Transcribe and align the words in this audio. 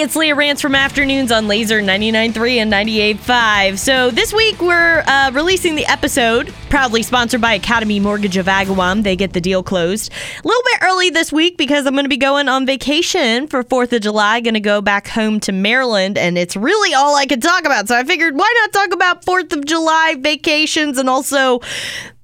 It's 0.00 0.14
Leo 0.14 0.36
Rance 0.36 0.60
from 0.60 0.76
Afternoons 0.76 1.32
on 1.32 1.48
Laser 1.48 1.80
99.3 1.80 2.56
and 2.58 2.72
98.5. 2.72 3.78
So 3.78 4.12
this 4.12 4.32
week 4.32 4.62
we're 4.62 5.02
uh, 5.04 5.32
releasing 5.34 5.74
the 5.74 5.86
episode, 5.86 6.54
proudly 6.70 7.02
sponsored 7.02 7.40
by 7.40 7.54
Academy 7.54 7.98
Mortgage 7.98 8.36
of 8.36 8.46
Agawam. 8.46 9.02
They 9.02 9.16
get 9.16 9.32
the 9.32 9.40
deal 9.40 9.64
closed 9.64 10.12
a 10.12 10.46
little 10.46 10.62
bit 10.66 10.82
early 10.82 11.10
this 11.10 11.32
week 11.32 11.56
because 11.56 11.84
I'm 11.84 11.94
going 11.94 12.04
to 12.04 12.08
be 12.08 12.16
going 12.16 12.48
on 12.48 12.64
vacation 12.64 13.48
for 13.48 13.64
4th 13.64 13.92
of 13.92 14.02
July. 14.02 14.40
Going 14.40 14.54
to 14.54 14.60
go 14.60 14.80
back 14.80 15.08
home 15.08 15.40
to 15.40 15.50
Maryland, 15.50 16.16
and 16.16 16.38
it's 16.38 16.54
really 16.54 16.94
all 16.94 17.16
I 17.16 17.26
could 17.26 17.42
talk 17.42 17.64
about. 17.64 17.88
So 17.88 17.96
I 17.96 18.04
figured, 18.04 18.36
why 18.36 18.54
not 18.60 18.72
talk 18.72 18.94
about 18.94 19.24
4th 19.24 19.52
of 19.52 19.64
July 19.64 20.14
vacations 20.16 20.98
and 20.98 21.10
also 21.10 21.58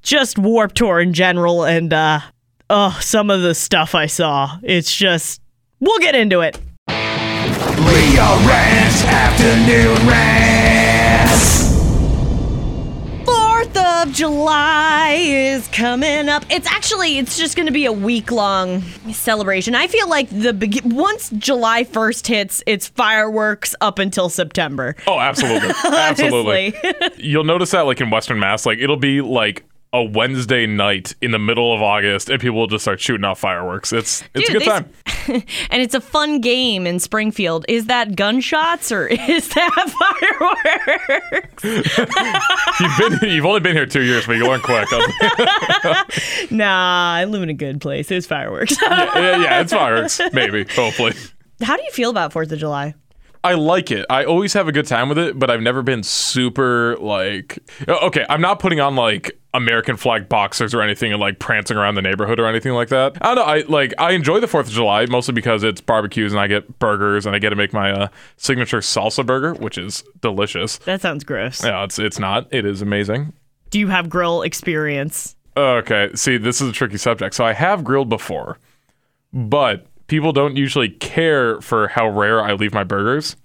just 0.01 0.39
Warp 0.39 0.75
Tour 0.75 1.01
in 1.01 1.13
general 1.13 1.65
and, 1.65 1.93
uh, 1.93 2.21
oh, 2.71 2.97
some 3.01 3.31
of 3.31 3.43
the 3.43 3.53
stuff 3.53 3.97
I 3.97 4.07
saw. 4.07 4.59
It's 4.63 4.95
just, 4.95 5.41
we'll 5.81 5.99
get 5.99 6.15
into 6.15 6.41
it. 6.41 6.57
Leo 8.15 8.23
Rants 8.23 9.03
Afternoon 9.07 10.07
Rants. 10.07 11.75
Fourth 13.25 13.77
of 13.77 14.13
July 14.13 15.15
is 15.19 15.67
coming 15.67 16.29
up. 16.29 16.45
It's 16.49 16.69
actually 16.71 17.19
it's 17.19 17.37
just 17.37 17.57
going 17.57 17.67
to 17.67 17.73
be 17.73 17.87
a 17.87 17.93
week 17.93 18.31
long 18.31 18.83
celebration. 19.11 19.75
I 19.75 19.89
feel 19.89 20.09
like 20.09 20.29
the 20.31 20.53
begi- 20.53 20.85
once 20.93 21.31
July 21.31 21.83
first 21.83 22.29
hits, 22.29 22.63
it's 22.69 22.87
fireworks 22.87 23.75
up 23.81 23.99
until 23.99 24.29
September. 24.29 24.95
Oh, 25.09 25.19
absolutely. 25.19 25.71
Absolutely. 25.85 26.75
You'll 27.17 27.43
notice 27.43 27.73
that 27.73 27.81
like 27.81 28.01
in 28.01 28.11
Western 28.11 28.39
Mass, 28.39 28.65
like 28.65 28.79
it'll 28.79 28.97
be 28.97 29.23
like 29.23 29.65
a 29.95 30.03
Wednesday 30.03 30.67
night 30.67 31.15
in 31.23 31.31
the 31.31 31.39
middle 31.39 31.73
of 31.73 31.81
August 31.81 32.29
and 32.29 32.41
people 32.41 32.59
will 32.59 32.67
just 32.67 32.83
start 32.83 33.01
shooting 33.01 33.25
off 33.25 33.39
fireworks. 33.39 33.93
It's 33.93 34.25
it's 34.35 34.49
Dude, 34.49 34.57
a 34.57 34.59
good 34.59 34.69
time. 34.69 34.91
and 35.71 35.81
it's 35.81 35.95
a 35.95 36.01
fun 36.01 36.41
game 36.41 36.85
in 36.85 36.99
Springfield. 36.99 37.65
Is 37.69 37.87
that 37.87 38.17
gunshots 38.17 38.91
or 38.91 39.07
is 39.11 39.49
that 39.51 39.95
fireworks? 41.61 41.65
You've 42.81 43.21
been 43.21 43.31
you've 43.31 43.47
only 43.47 43.61
been 43.61 43.77
here 43.77 43.87
two 43.87 44.03
years, 44.03 44.27
but 44.27 44.33
you 44.33 44.49
learn 44.49 44.61
quick. 44.61 44.89
nah, 46.51 47.15
I 47.15 47.25
live 47.25 47.45
in 47.45 47.49
a 47.49 47.55
good 47.55 47.81
place. 47.81 48.11
It's 48.11 48.27
fireworks. 48.27 48.77
yeah, 48.83 49.15
yeah, 49.15 49.43
yeah, 49.43 49.61
it's 49.61 49.73
fireworks. 49.73 50.21
Maybe, 50.33 50.65
hopefully. 50.75 51.13
How 51.63 51.77
do 51.77 51.85
you 51.85 51.93
feel 51.93 52.11
about 52.11 52.33
Fourth 52.33 52.51
of 52.51 52.59
July? 52.59 52.95
I 53.45 53.55
like 53.55 53.91
it. 53.91 54.07
I 54.09 54.25
always 54.25 54.55
have 54.55 54.69
a 54.69 54.73
good 54.73 54.87
time 54.87 55.11
with 55.11 55.19
it, 55.19 55.39
but 55.39 55.51
I've 55.51 55.61
never 55.61 55.83
been 55.83 56.03
super 56.03 56.97
like 56.97 57.59
okay, 57.87 58.25
I'm 58.29 58.41
not 58.41 58.59
putting 58.59 58.81
on 58.81 58.97
like 58.97 59.39
American 59.53 59.99
flag 59.99 60.31
boxers 60.31 60.73
or 60.73 60.81
anything 60.81 61.13
and 61.13 61.21
like 61.21 61.39
prancing 61.39 61.77
around 61.77 61.95
the 61.95 62.03
neighborhood 62.03 62.41
or 62.41 62.47
anything 62.47 62.73
like 62.73 62.89
that. 62.89 63.19
I 63.21 63.35
don't 63.35 63.37
know. 63.37 63.53
I 63.53 63.61
like 63.69 63.93
I 63.99 64.13
enjoy 64.13 64.41
the 64.41 64.47
4th 64.47 64.61
of 64.63 64.71
July 64.71 65.05
mostly 65.07 65.35
because 65.35 65.63
it's 65.63 65.83
barbecues 65.83 66.33
and 66.33 66.41
I 66.41 66.47
get 66.47 66.79
burgers 66.79 67.27
and 67.27 67.37
I 67.37 67.39
get 67.39 67.51
to 67.51 67.57
make 67.57 67.75
my 67.75 67.93
uh, 67.93 68.09
signature 68.39 68.79
salsa 68.79 69.25
burger, 69.25 69.53
which 69.53 69.77
is 69.77 70.03
delicious. 70.23 70.79
That 70.79 71.03
sounds 71.03 71.23
gross. 71.23 71.63
Yeah, 71.63 71.85
it's 71.85 71.99
it's 71.99 72.19
not. 72.19 72.49
It 72.51 72.65
is 72.65 72.81
amazing. 72.81 73.35
Do 73.69 73.79
you 73.79 73.89
have 73.89 74.09
grill 74.09 74.41
experience? 74.41 75.37
Okay, 75.55 76.11
see, 76.15 76.39
this 76.39 76.61
is 76.63 76.71
a 76.71 76.73
tricky 76.73 76.97
subject. 76.97 77.35
So 77.35 77.45
I 77.45 77.53
have 77.53 77.85
grilled 77.85 78.09
before, 78.09 78.59
but 79.33 79.87
people 80.07 80.33
don't 80.33 80.57
usually 80.57 80.89
care 80.89 81.61
for 81.61 81.89
how 81.89 82.09
rare 82.09 82.43
I 82.43 82.53
leave 82.53 82.73
my 82.75 82.85
burgers. 82.85 83.37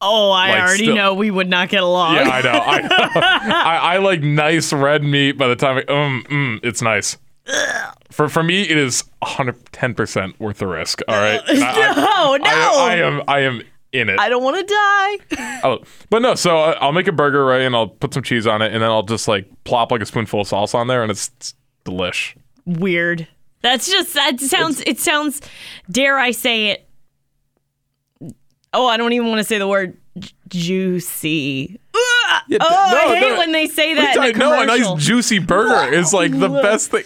Oh, 0.00 0.30
I 0.30 0.50
Like, 0.50 0.62
already 0.62 0.82
still- 0.84 0.94
know 0.94 1.14
we 1.14 1.30
would 1.30 1.48
not 1.48 1.68
get 1.70 1.82
along. 1.82 2.14
Yeah, 2.14 2.28
I 2.28 2.40
know. 2.42 2.50
I, 2.52 2.78
know. 2.82 2.88
I, 3.56 3.76
I 3.94 3.96
like 3.98 4.20
nice 4.22 4.72
red 4.72 5.02
meat. 5.02 5.32
By 5.32 5.48
the 5.48 5.56
time, 5.56 5.78
I, 5.78 5.92
um, 5.92 6.24
mm, 6.28 6.60
it's 6.62 6.80
nice. 6.82 7.16
For 8.12 8.28
for 8.28 8.42
me, 8.42 8.62
it 8.62 8.76
is 8.76 9.02
110 9.20 9.94
percent 9.94 10.38
worth 10.38 10.58
the 10.58 10.66
risk. 10.66 11.00
All 11.08 11.16
right. 11.16 11.40
And 11.48 11.64
I- 11.64 11.94
no, 11.94 12.36
no. 12.36 12.44
I, 12.44 12.90
I 12.92 12.94
am 12.96 13.22
I 13.26 13.40
am 13.40 13.62
in 13.92 14.08
it. 14.10 14.20
I 14.20 14.28
don't 14.28 14.42
want 14.44 14.56
to 14.58 14.74
die. 14.74 15.58
Oh, 15.64 15.80
but 16.10 16.22
no. 16.22 16.36
So 16.36 16.56
I'll 16.56 16.92
make 16.92 17.08
a 17.08 17.12
burger 17.12 17.44
right, 17.44 17.62
and 17.62 17.74
I'll 17.74 17.88
put 17.88 18.14
some 18.14 18.22
cheese 18.22 18.46
on 18.46 18.62
it, 18.62 18.72
and 18.72 18.80
then 18.80 18.90
I'll 18.90 19.02
just 19.02 19.26
like 19.26 19.48
plop 19.64 19.90
like 19.90 20.00
a 20.02 20.06
spoonful 20.06 20.42
of 20.42 20.46
sauce 20.46 20.72
on 20.72 20.86
there, 20.86 21.02
and 21.02 21.10
it's, 21.10 21.32
it's 21.38 21.54
delish. 21.84 22.36
Weird. 22.64 23.26
That's 23.60 23.90
just 23.90 24.14
that 24.14 24.40
sounds. 24.40 24.82
it 24.86 24.98
sounds. 24.98 25.40
Dare 25.90 26.18
I 26.18 26.30
say 26.30 26.68
it? 26.68 26.88
Oh, 28.72 28.86
I 28.86 28.96
don't 28.96 29.12
even 29.12 29.28
want 29.28 29.38
to 29.38 29.44
say 29.44 29.58
the 29.58 29.66
word 29.66 29.98
j- 30.18 30.32
juicy. 30.48 31.80
Yeah, 32.48 32.58
oh, 32.60 32.90
no, 32.92 33.12
I 33.12 33.16
hate 33.16 33.30
no. 33.30 33.38
when 33.38 33.52
they 33.52 33.66
say 33.66 33.94
that 33.94 34.16
are 34.16 34.28
in 34.28 34.36
a 34.36 34.38
no, 34.38 34.62
a 34.62 34.66
nice 34.66 34.92
juicy 34.94 35.38
burger 35.38 35.92
is 35.92 36.12
like 36.12 36.30
the 36.30 36.48
best 36.62 36.90
thing. 36.90 37.04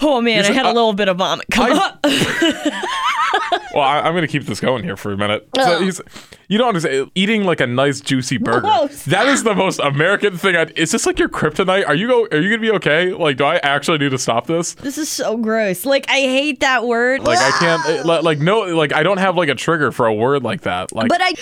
oh 0.00 0.20
man, 0.20 0.44
I 0.44 0.52
had 0.52 0.66
a 0.66 0.70
uh, 0.70 0.72
little 0.72 0.92
bit 0.92 1.08
of 1.08 1.16
vomit 1.18 1.46
come 1.50 1.72
I- 1.72 1.76
up. 1.76 2.04
Well, 3.74 3.82
I, 3.84 4.00
I'm 4.00 4.14
gonna 4.14 4.26
keep 4.26 4.44
this 4.44 4.60
going 4.60 4.84
here 4.84 4.96
for 4.96 5.12
a 5.12 5.16
minute. 5.16 5.48
So 5.56 5.80
he's, 5.80 6.00
you 6.48 6.56
don't 6.58 6.68
understand. 6.68 7.10
Eating 7.14 7.44
like 7.44 7.60
a 7.60 7.66
nice 7.66 8.00
juicy 8.00 8.38
burger. 8.38 8.66
Whoa, 8.66 8.86
that 9.08 9.26
is 9.28 9.42
the 9.44 9.54
most 9.54 9.78
American 9.80 10.36
thing. 10.38 10.56
I, 10.56 10.62
is 10.76 10.90
this 10.92 11.04
like 11.06 11.18
your 11.18 11.28
kryptonite? 11.28 11.86
Are 11.86 11.94
you 11.94 12.08
go? 12.08 12.26
Are 12.32 12.40
you 12.40 12.48
gonna 12.48 12.62
be 12.62 12.70
okay? 12.72 13.12
Like, 13.12 13.36
do 13.36 13.44
I 13.44 13.56
actually 13.56 13.98
need 13.98 14.10
to 14.10 14.18
stop 14.18 14.46
this? 14.46 14.74
this 14.74 14.96
is 14.98 15.08
so 15.08 15.36
gross. 15.36 15.84
Like 15.84 16.08
I 16.08 16.20
hate 16.20 16.60
that 16.60 16.86
word. 16.86 17.22
Like, 17.22 17.38
I 17.38 17.50
can't. 17.58 17.86
eh, 17.86 18.02
li- 18.02 18.20
Like, 18.22 18.38
no. 18.38 18.60
Like, 18.60 18.92
I 18.94 19.02
don't 19.02 19.18
have 19.18 19.36
like 19.36 19.48
a 19.50 19.54
trigger 19.54 19.92
for 19.92 20.06
a 20.06 20.14
word 20.14 20.42
like 20.42 20.62
that. 20.62 20.92
Like, 20.92 21.08
But 21.08 21.20
I, 21.22 21.34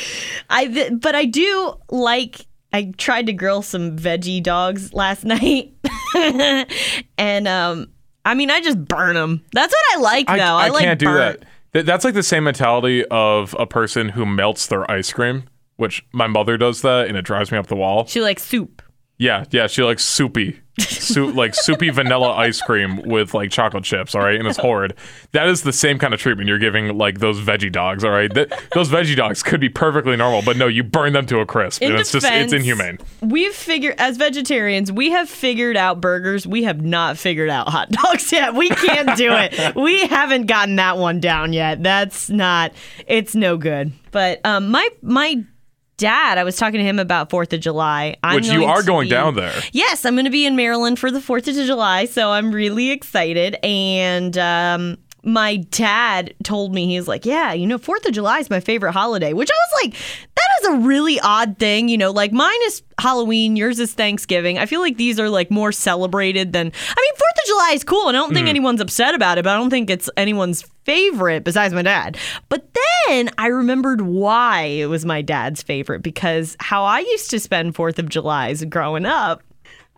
I, 0.50 0.90
but 0.90 1.14
I 1.14 1.24
do 1.26 1.74
like. 1.90 2.46
I 2.72 2.92
tried 2.98 3.26
to 3.26 3.32
grill 3.32 3.62
some 3.62 3.96
veggie 3.96 4.42
dogs 4.42 4.92
last 4.92 5.24
night, 5.24 5.72
and 7.18 7.46
um, 7.48 7.88
I 8.24 8.34
mean, 8.34 8.50
I 8.50 8.60
just 8.60 8.82
burn 8.84 9.14
them. 9.14 9.44
That's 9.52 9.72
what 9.72 9.96
I 9.98 10.00
like, 10.00 10.26
though. 10.26 10.32
I, 10.34 10.66
I, 10.66 10.68
like 10.70 10.82
can't 10.82 10.98
do 10.98 11.06
burnt. 11.06 11.40
that. 11.40 11.48
Th- 11.74 11.84
That's 11.84 12.04
like 12.04 12.14
the 12.14 12.22
same 12.22 12.44
mentality 12.44 13.04
of 13.10 13.54
a 13.58 13.66
person 13.66 14.10
who 14.10 14.24
melts 14.24 14.66
their 14.68 14.90
ice 14.90 15.12
cream, 15.12 15.44
which 15.76 16.06
my 16.12 16.26
mother 16.26 16.56
does 16.56 16.80
that, 16.82 17.08
and 17.08 17.16
it 17.16 17.22
drives 17.24 17.50
me 17.52 17.58
up 17.58 17.66
the 17.66 17.76
wall. 17.76 18.06
She 18.06 18.20
likes 18.20 18.42
soup. 18.44 18.80
Yeah, 19.16 19.44
yeah, 19.52 19.68
she 19.68 19.82
likes 19.84 20.04
soupy, 20.04 20.60
soup 20.80 21.36
like 21.36 21.54
soupy 21.54 21.88
vanilla 21.90 22.32
ice 22.32 22.60
cream 22.60 23.00
with 23.02 23.32
like 23.32 23.52
chocolate 23.52 23.84
chips. 23.84 24.12
All 24.16 24.22
right, 24.22 24.34
and 24.34 24.48
it's 24.48 24.58
horrid. 24.58 24.94
That 25.30 25.46
is 25.46 25.62
the 25.62 25.72
same 25.72 26.00
kind 26.00 26.12
of 26.12 26.18
treatment 26.18 26.48
you're 26.48 26.58
giving 26.58 26.98
like 26.98 27.20
those 27.20 27.40
veggie 27.40 27.70
dogs. 27.70 28.02
All 28.02 28.10
right, 28.10 28.28
Th- 28.34 28.50
those 28.74 28.88
veggie 28.88 29.14
dogs 29.14 29.44
could 29.44 29.60
be 29.60 29.68
perfectly 29.68 30.16
normal, 30.16 30.42
but 30.42 30.56
no, 30.56 30.66
you 30.66 30.82
burn 30.82 31.12
them 31.12 31.26
to 31.26 31.38
a 31.38 31.46
crisp, 31.46 31.80
In 31.80 31.92
and 31.92 32.00
it's 32.00 32.10
just 32.10 32.26
it's 32.28 32.52
inhumane. 32.52 32.98
We've 33.20 33.54
figured, 33.54 33.94
as 33.98 34.16
vegetarians, 34.16 34.90
we 34.90 35.10
have 35.10 35.30
figured 35.30 35.76
out 35.76 36.00
burgers. 36.00 36.44
We 36.44 36.64
have 36.64 36.82
not 36.82 37.16
figured 37.16 37.50
out 37.50 37.68
hot 37.68 37.90
dogs 37.90 38.32
yet. 38.32 38.54
We 38.54 38.68
can't 38.68 39.16
do 39.16 39.30
it. 39.32 39.76
we 39.76 40.08
haven't 40.08 40.46
gotten 40.46 40.74
that 40.76 40.98
one 40.98 41.20
down 41.20 41.52
yet. 41.52 41.84
That's 41.84 42.30
not. 42.30 42.72
It's 43.06 43.36
no 43.36 43.58
good. 43.58 43.92
But 44.10 44.44
um, 44.44 44.70
my 44.70 44.88
my 45.02 45.44
dad, 46.04 46.36
I 46.38 46.44
was 46.44 46.56
talking 46.56 46.78
to 46.78 46.84
him 46.84 46.98
about 46.98 47.30
Fourth 47.30 47.52
of 47.54 47.60
July. 47.60 48.16
I'm 48.22 48.36
Which 48.36 48.48
you 48.48 48.64
are 48.64 48.82
going 48.82 49.06
be- 49.06 49.10
down 49.10 49.34
there. 49.36 49.54
Yes, 49.72 50.04
I'm 50.04 50.14
going 50.14 50.26
to 50.26 50.30
be 50.30 50.44
in 50.44 50.54
Maryland 50.54 50.98
for 50.98 51.10
the 51.10 51.18
4th 51.18 51.48
of 51.48 51.54
July, 51.54 52.04
so 52.04 52.30
I'm 52.30 52.52
really 52.52 52.90
excited. 52.90 53.56
And 53.62 54.36
um, 54.36 54.98
my 55.22 55.56
dad 55.56 56.34
told 56.42 56.74
me, 56.74 56.86
he's 56.86 57.08
like, 57.08 57.24
Yeah, 57.24 57.54
you 57.54 57.66
know, 57.66 57.78
4th 57.78 58.04
of 58.06 58.12
July 58.12 58.38
is 58.40 58.50
my 58.50 58.60
favorite 58.60 58.92
holiday, 58.92 59.32
which 59.32 59.50
I 59.50 59.54
was 59.54 59.82
like, 59.82 59.94
That 60.34 60.48
is 60.60 60.68
a 60.68 60.86
really 60.86 61.18
odd 61.20 61.56
thing. 61.58 61.88
You 61.88 61.96
know, 61.96 62.10
like 62.10 62.32
mine 62.32 62.58
is 62.66 62.82
Halloween, 63.04 63.54
yours 63.54 63.78
is 63.80 63.92
Thanksgiving. 63.92 64.56
I 64.56 64.64
feel 64.64 64.80
like 64.80 64.96
these 64.96 65.20
are 65.20 65.28
like 65.28 65.50
more 65.50 65.72
celebrated 65.72 66.54
than, 66.54 66.68
I 66.68 66.68
mean, 66.70 67.14
4th 67.14 67.42
of 67.42 67.46
July 67.46 67.72
is 67.74 67.84
cool, 67.84 68.08
and 68.08 68.16
I 68.16 68.20
don't 68.20 68.32
think 68.32 68.46
hmm. 68.46 68.48
anyone's 68.48 68.80
upset 68.80 69.14
about 69.14 69.36
it, 69.36 69.44
but 69.44 69.50
I 69.50 69.58
don't 69.58 69.68
think 69.68 69.90
it's 69.90 70.08
anyone's 70.16 70.62
favorite 70.84 71.44
besides 71.44 71.74
my 71.74 71.82
dad. 71.82 72.16
But 72.48 72.66
then 73.06 73.28
I 73.36 73.48
remembered 73.48 74.00
why 74.00 74.62
it 74.62 74.86
was 74.86 75.04
my 75.04 75.20
dad's 75.20 75.62
favorite 75.62 76.00
because 76.00 76.56
how 76.60 76.82
I 76.82 77.00
used 77.00 77.28
to 77.32 77.40
spend 77.40 77.74
4th 77.74 77.98
of 77.98 78.08
July's 78.08 78.64
growing 78.64 79.04
up. 79.04 79.42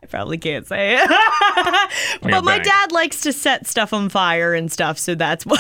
I 0.03 0.07
probably 0.07 0.39
can't 0.39 0.67
say 0.67 0.97
it. 1.01 1.09
but 2.23 2.43
my 2.43 2.59
dad 2.59 2.91
likes 2.91 3.21
to 3.21 3.33
set 3.33 3.69
stuff 3.69 3.93
on 3.93 4.09
fire 4.09 4.53
and 4.53 4.71
stuff, 4.71 4.99
so 4.99 5.15
that's 5.15 5.47
why 5.47 5.57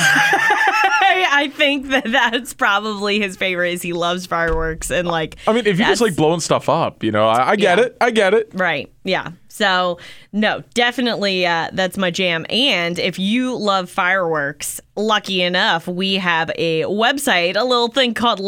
I 1.08 1.48
think 1.48 1.88
that 1.88 2.04
that's 2.04 2.54
probably 2.54 3.18
his 3.20 3.36
favorite 3.36 3.72
is 3.74 3.82
he 3.82 3.92
loves 3.92 4.26
fireworks 4.26 4.90
and 4.90 5.06
like 5.08 5.36
I 5.46 5.52
mean, 5.52 5.66
if 5.66 5.78
you 5.78 5.84
just 5.86 6.00
like 6.00 6.16
blowing 6.16 6.40
stuff 6.40 6.68
up, 6.68 7.02
you 7.04 7.10
know, 7.12 7.28
I, 7.28 7.50
I 7.50 7.56
get 7.56 7.78
Yeah. 7.78 7.84
it, 7.84 7.96
I 8.00 8.10
get 8.10 8.34
it. 8.34 8.50
Right. 8.54 8.92
Yeah. 9.04 9.32
So, 9.48 9.98
no, 10.32 10.62
definitely 10.74 11.46
uh, 11.46 11.70
that's 11.72 11.96
my 11.96 12.10
jam. 12.10 12.44
And 12.50 12.98
if 12.98 13.18
you 13.18 13.56
love 13.56 13.88
fireworks, 13.88 14.80
lucky 14.96 15.40
enough, 15.42 15.86
we 15.88 16.14
have 16.16 16.50
a 16.56 16.82
website, 16.82 17.56
a 17.56 17.64
little 17.64 17.88
thing 17.88 18.12
called 18.12 18.38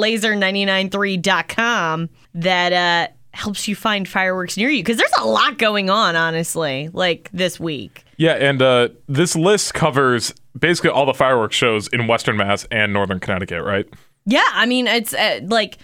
laser993.com 0.98 2.08
that 2.34 2.72
uh, 2.72 3.08
helps 3.32 3.68
you 3.68 3.74
find 3.76 4.08
fireworks 4.08 4.56
near 4.56 4.68
you 4.70 4.80
because 4.82 4.96
there's 4.96 5.12
a 5.18 5.26
lot 5.26 5.58
going 5.58 5.90
on, 5.90 6.16
honestly, 6.16 6.90
like 6.92 7.30
this 7.32 7.58
week. 7.58 8.04
Yeah, 8.16 8.32
and 8.34 8.60
uh, 8.60 8.88
this 9.06 9.36
list 9.36 9.74
covers 9.74 10.34
basically 10.58 10.90
all 10.90 11.06
the 11.06 11.14
fireworks 11.14 11.56
shows 11.56 11.88
in 11.88 12.06
Western 12.06 12.36
Mass 12.36 12.66
and 12.70 12.92
Northern 12.92 13.20
Connecticut, 13.20 13.62
right? 13.62 13.86
Yeah. 14.26 14.48
I 14.52 14.66
mean, 14.66 14.86
it's 14.86 15.14
uh, 15.14 15.40
like, 15.44 15.78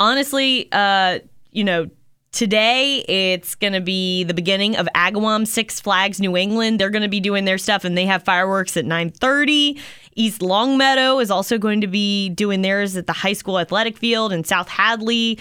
honestly, 0.00 0.68
uh, 0.72 1.18
you 1.50 1.64
know, 1.64 1.88
today 2.32 3.00
it's 3.08 3.54
going 3.54 3.74
to 3.74 3.80
be 3.80 4.24
the 4.24 4.34
beginning 4.34 4.76
of 4.76 4.88
Agawam 4.94 5.46
Six 5.46 5.80
Flags 5.80 6.18
New 6.18 6.36
England. 6.36 6.80
They're 6.80 6.90
going 6.90 7.02
to 7.02 7.08
be 7.08 7.20
doing 7.20 7.44
their 7.44 7.58
stuff 7.58 7.84
and 7.84 7.96
they 7.96 8.06
have 8.06 8.24
fireworks 8.24 8.76
at 8.76 8.84
9:30. 8.84 9.78
East 10.14 10.42
Longmeadow 10.42 11.20
is 11.20 11.30
also 11.30 11.56
going 11.56 11.80
to 11.80 11.86
be 11.86 12.28
doing 12.30 12.60
theirs 12.62 12.96
at 12.96 13.06
the 13.06 13.12
high 13.14 13.32
school 13.32 13.58
athletic 13.58 13.96
field 13.96 14.32
in 14.32 14.44
South 14.44 14.68
Hadley. 14.68 15.38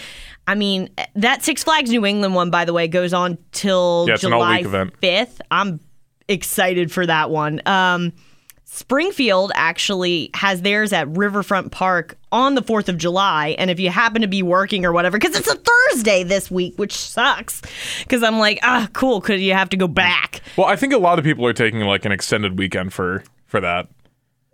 I 0.47 0.55
mean, 0.55 0.89
that 1.15 1.43
Six 1.43 1.63
Flags 1.63 1.89
New 1.89 2.05
England 2.05 2.35
one 2.35 2.49
by 2.51 2.65
the 2.65 2.73
way 2.73 2.87
goes 2.87 3.13
on 3.13 3.37
till 3.51 4.05
Yeah, 4.09 4.15
July 4.17 4.57
all-week 4.57 4.65
event. 4.65 5.01
5th. 5.01 5.39
I'm 5.49 5.79
excited 6.27 6.91
for 6.91 7.05
that 7.05 7.29
one. 7.29 7.61
Um 7.65 8.11
Springfield 8.73 9.51
actually 9.53 10.29
has 10.33 10.61
theirs 10.61 10.93
at 10.93 11.05
Riverfront 11.09 11.73
Park 11.73 12.17
on 12.31 12.55
the 12.55 12.61
4th 12.61 12.87
of 12.87 12.97
July. 12.97 13.49
And 13.57 13.69
if 13.69 13.81
you 13.81 13.89
happen 13.89 14.21
to 14.21 14.29
be 14.29 14.41
working 14.41 14.85
or 14.85 14.93
whatever, 14.93 15.17
because 15.17 15.35
it's 15.35 15.49
a 15.49 15.57
Thursday 15.57 16.23
this 16.23 16.49
week, 16.49 16.79
which 16.79 16.95
sucks, 16.95 17.61
because 17.99 18.23
I'm 18.23 18.39
like, 18.39 18.59
ah, 18.63 18.87
cool, 18.93 19.19
because 19.19 19.41
you 19.41 19.51
have 19.51 19.67
to 19.71 19.77
go 19.77 19.89
back. 19.89 20.39
Well, 20.55 20.67
I 20.67 20.77
think 20.77 20.93
a 20.93 20.97
lot 20.97 21.19
of 21.19 21.25
people 21.25 21.45
are 21.45 21.51
taking 21.51 21.81
like 21.81 22.05
an 22.05 22.13
extended 22.13 22.57
weekend 22.57 22.93
for 22.93 23.25
for 23.45 23.59
that. 23.59 23.89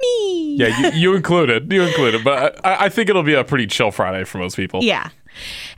Me. 0.01 0.55
Yeah, 0.57 0.79
you, 0.79 0.99
you 0.99 1.15
included, 1.15 1.71
you 1.71 1.83
included, 1.83 2.23
but 2.23 2.59
I, 2.65 2.85
I 2.85 2.89
think 2.89 3.09
it'll 3.09 3.21
be 3.21 3.35
a 3.35 3.43
pretty 3.43 3.67
chill 3.67 3.91
Friday 3.91 4.23
for 4.23 4.39
most 4.39 4.55
people. 4.55 4.83
Yeah. 4.83 5.09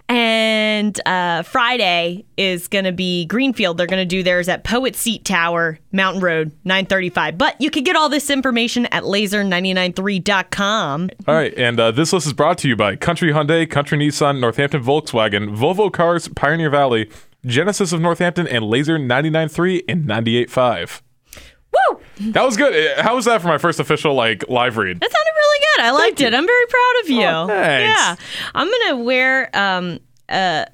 And 0.08 1.00
uh, 1.06 1.44
Friday 1.44 2.26
is 2.36 2.68
going 2.68 2.86
to 2.86 2.92
be 2.92 3.26
Greenfield. 3.26 3.78
They're 3.78 3.86
going 3.86 4.02
to 4.02 4.06
do 4.06 4.24
theirs 4.24 4.50
at 4.50 4.64
Poet 4.64 4.96
Seat 4.96 5.24
Tower, 5.24 5.78
Mountain 5.92 6.22
Road, 6.22 6.52
935. 6.66 7.38
But 7.38 7.62
you 7.62 7.70
can 7.70 7.84
get 7.84 7.96
all 7.96 8.10
this 8.10 8.32
information 8.32 8.88
at 8.88 9.04
laser993.com. 9.04 11.10
All 11.28 11.36
right, 11.36 11.54
and 11.56 11.80
uh, 11.80 11.92
this 11.92 12.12
list 12.12 12.26
is 12.26 12.34
brought 12.34 12.58
to 12.60 12.68
you 12.68 12.76
by 12.76 12.96
Country 12.96 13.32
Hyundai, 13.32 13.70
Country 13.70 14.00
Nissan, 14.00 14.40
Northampton 14.40 14.84
Volkswagen, 14.84 15.56
Volvo 15.56 15.94
Cars, 15.94 16.28
Pioneer 16.30 16.72
Valley, 16.72 17.08
Genesis 17.46 17.94
of 17.94 18.02
Northampton, 18.02 18.48
and 18.48 18.66
Laser 18.66 18.98
99.3 18.98 19.84
and 19.88 20.06
98.5. 20.06 21.02
Woo! 21.90 22.32
That 22.32 22.44
was 22.44 22.58
good. 22.58 22.98
Uh, 22.98 23.04
How 23.04 23.16
was 23.16 23.26
that 23.26 23.42
for 23.42 23.48
my 23.48 23.58
first 23.58 23.80
official 23.80 24.14
like 24.14 24.48
live 24.50 24.78
read? 24.78 25.00
That 25.00 25.12
sounded 25.12 25.32
really 25.36 25.60
good. 25.60 25.84
I 25.86 25.92
liked 25.92 26.22
it. 26.22 26.34
I'm 26.34 26.46
very 26.46 26.66
proud 26.68 26.94
of 27.04 27.10
you. 27.10 27.26
Oh, 27.26 27.48
thanks. 27.48 28.00
Yeah. 28.00 28.16
I'm 28.56 28.68
going 28.68 28.88
to 28.90 29.04
wear 29.04 29.50
um, 29.54 30.00
a, 30.30 30.66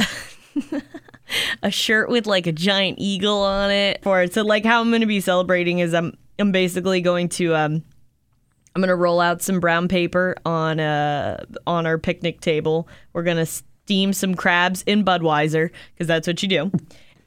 a 1.64 1.72
shirt 1.72 2.10
with 2.10 2.26
like 2.28 2.48
a 2.48 2.52
giant 2.52 3.00
eagle 3.00 3.42
on 3.42 3.72
it 3.72 4.02
for 4.04 4.22
it. 4.22 4.34
So 4.34 4.44
like 4.44 4.66
how 4.66 4.82
I'm 4.82 4.90
going 4.90 5.02
to 5.02 5.08
be 5.08 5.22
celebrating 5.22 5.80
is 5.80 5.94
I'm 5.94 6.18
I'm 6.40 6.52
basically 6.52 7.02
going 7.02 7.30
to 7.30 7.56
um 7.56 7.84
I'm 8.76 8.82
to 8.82 8.96
roll 8.96 9.22
out 9.22 9.42
some 9.42 9.60
brown 9.60 9.88
paper 9.88 10.36
on 10.46 10.80
uh 10.80 11.44
on 11.66 11.86
our 11.86 11.98
picnic 11.98 12.42
table. 12.42 12.88
We're 13.14 13.24
going 13.24 13.38
to 13.38 13.46
steam 13.46 14.14
some 14.14 14.36
crabs 14.36 14.84
in 14.84 15.06
Budweiser 15.06 15.70
because 15.94 16.08
that's 16.08 16.28
what 16.28 16.42
you 16.44 16.50
do. 16.50 16.72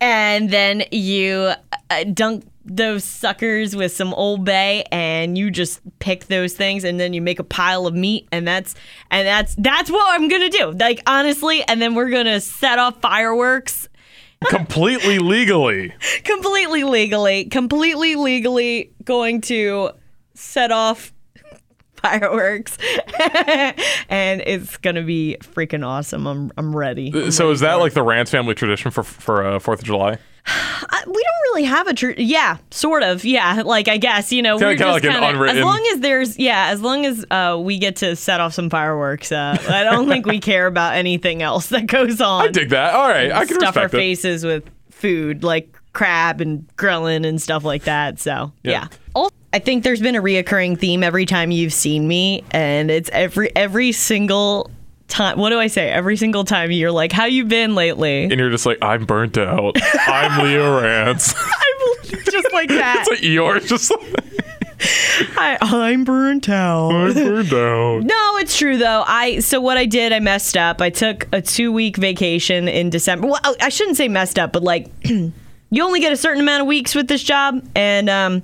And 0.01 0.51
then 0.51 0.85
you 0.93 1.53
uh, 1.91 2.05
dunk 2.05 2.45
those 2.69 3.05
suckers 3.05 3.75
with 3.75 3.93
some 3.93 4.15
Old 4.15 4.45
Bay, 4.45 4.85
and 4.93 5.37
you 5.37 5.51
just 5.51 5.81
pick 5.99 6.27
those 6.27 6.55
things, 6.55 6.85
and 6.85 7.01
then 7.01 7.13
you 7.13 7.21
make 7.21 7.39
a 7.39 7.45
pile 7.45 7.87
of 7.87 7.95
meat, 7.95 8.29
and 8.31 8.47
that's 8.47 8.75
and 9.11 9.27
that's 9.27 9.55
that's 9.57 9.91
what 9.91 10.07
I'm 10.09 10.29
gonna 10.29 10.51
do. 10.51 10.73
Like 10.73 11.03
honestly, 11.07 11.63
and 11.67 11.81
then 11.83 11.95
we're 11.95 12.11
gonna 12.11 12.41
set 12.41 12.79
off 12.79 13.01
fireworks 13.01 13.89
Completely 14.51 15.19
legally. 15.19 15.93
completely 16.23 16.85
legally, 16.85 17.47
completely 17.47 18.15
legally 18.15 18.93
going 19.05 19.41
to 19.43 19.91
set 20.35 20.71
off 20.71 21.13
fireworks, 22.03 22.77
and 24.09 24.43
it's 24.47 24.77
gonna 24.79 25.03
be 25.03 25.37
freaking 25.43 25.87
awesome. 25.87 26.27
I'm 26.27 26.53
I'm 26.57 26.75
ready. 26.75 27.13
I'm 27.15 27.31
So 27.31 27.45
ready 27.47 27.55
is 27.55 27.61
that 27.61 27.75
like 27.75 27.93
the 27.95 28.03
Rance 28.03 28.31
family 28.31 28.55
tradition 28.55 28.91
for 28.91 29.03
for 29.03 29.45
uh, 29.47 29.59
Fourth 29.59 29.81
of 29.81 29.85
July? 29.85 30.19
I- 30.47 31.03
we 31.07 31.13
don't 31.13 31.43
really 31.53 31.65
have 31.65 31.87
a 31.89 31.95
tr- 31.95 32.11
yeah 32.17 32.59
sort 32.71 33.03
of 33.03 33.25
yeah 33.25 33.63
like 33.65 33.89
i 33.89 33.97
guess 33.99 34.33
you 34.33 34.43
know 34.43 34.57
we're 34.57 34.77
kinda 34.77 34.85
just 34.85 34.93
like 34.93 35.03
kinda, 35.03 35.27
unwritten- 35.29 35.59
as 35.59 35.65
long 35.65 35.87
as 35.93 36.01
there's 36.01 36.39
yeah 36.39 36.69
as 36.69 36.81
long 36.81 37.05
as 37.07 37.25
uh, 37.31 37.59
we 37.61 37.79
get 37.79 37.97
to 37.97 38.15
set 38.17 38.41
off 38.41 38.53
some 38.55 38.69
fireworks 38.71 39.31
uh, 39.33 39.57
i 39.69 39.83
don't 39.83 40.09
think 40.09 40.27
we 40.27 40.39
care 40.53 40.67
about 40.67 40.95
anything 40.95 41.43
else 41.43 41.69
that 41.69 41.87
goes 41.87 42.21
on 42.21 42.45
I 42.45 42.49
dig 42.49 42.71
that. 42.71 42.95
All 42.95 43.09
right, 43.09 43.31
I 43.33 43.45
can 43.47 43.57
stuff 43.59 43.77
our 43.77 43.85
respect 43.85 43.95
it. 43.95 43.97
faces 43.99 44.45
with 44.45 44.65
food 44.91 45.43
like 45.45 45.75
crab 45.93 46.41
and 46.41 46.67
grilling 46.77 47.25
and 47.25 47.41
stuff 47.43 47.65
like 47.65 47.85
that 47.85 48.19
so 48.19 48.53
Yeah. 48.63 48.73
yeah, 48.73 48.89
i 49.53 49.59
think 49.59 49.85
there's 49.85 50.01
been 50.01 50.15
a 50.15 50.23
reoccurring 50.23 50.79
theme 50.79 51.03
every 51.03 51.27
time 51.27 51.51
you've 51.51 51.73
seen 51.73 52.07
me 52.07 52.45
and 52.51 52.91
it's 52.91 53.09
every 53.13 53.55
every 53.57 53.93
single 53.93 54.71
time 55.09 55.39
what 55.39 55.51
do 55.51 55.59
i 55.59 55.67
say 55.67 55.89
every 55.89 56.17
single 56.17 56.45
time 56.45 56.71
you're 56.71 56.93
like 56.93 57.13
how 57.13 57.25
you 57.25 57.45
been 57.45 57.75
lately 57.75 58.25
And 58.25 58.33
you're 58.39 58.51
just 58.51 58.67
like, 58.67 58.79
I'm 58.83 59.07
burnt 59.07 59.39
out. 59.39 59.77
I'm 60.07 60.45
Leo 60.45 60.81
Rance. 60.83 61.35
I'm 61.37 62.19
just 62.31 62.53
like 62.53 62.69
that 62.81 62.99
it's 63.01 63.09
like 63.09 63.21
Eeyore's 63.21 63.69
just 63.69 63.91
like, 63.91 64.25
I, 65.37 65.59
I'm 65.63 66.05
burnt 66.05 66.49
out. 66.49 66.91
I'm 66.91 67.15
burnt 67.15 67.53
out. 67.53 68.03
No, 68.05 68.37
it's 68.39 68.57
true 68.57 68.77
though. 68.77 69.03
I 69.07 69.41
so 69.41 69.61
what 69.61 69.77
I 69.79 69.87
did, 69.87 70.13
I 70.13 70.21
messed 70.21 70.57
up. 70.57 70.81
I 70.83 70.91
took 70.91 71.27
a 71.33 71.41
two 71.43 71.73
week 71.73 71.97
vacation 71.97 72.69
in 72.69 72.91
December. 72.91 73.27
Well, 73.29 73.41
I 73.61 73.71
shouldn't 73.71 73.97
say 73.97 74.09
messed 74.09 74.39
up, 74.39 74.53
but 74.53 74.63
like 74.63 74.89
you 75.05 75.83
only 75.83 76.01
get 76.01 76.13
a 76.13 76.17
certain 76.17 76.43
amount 76.43 76.61
of 76.61 76.67
weeks 76.69 76.95
with 76.95 77.09
this 77.09 77.23
job, 77.23 77.67
and 77.75 78.09
um, 78.09 78.43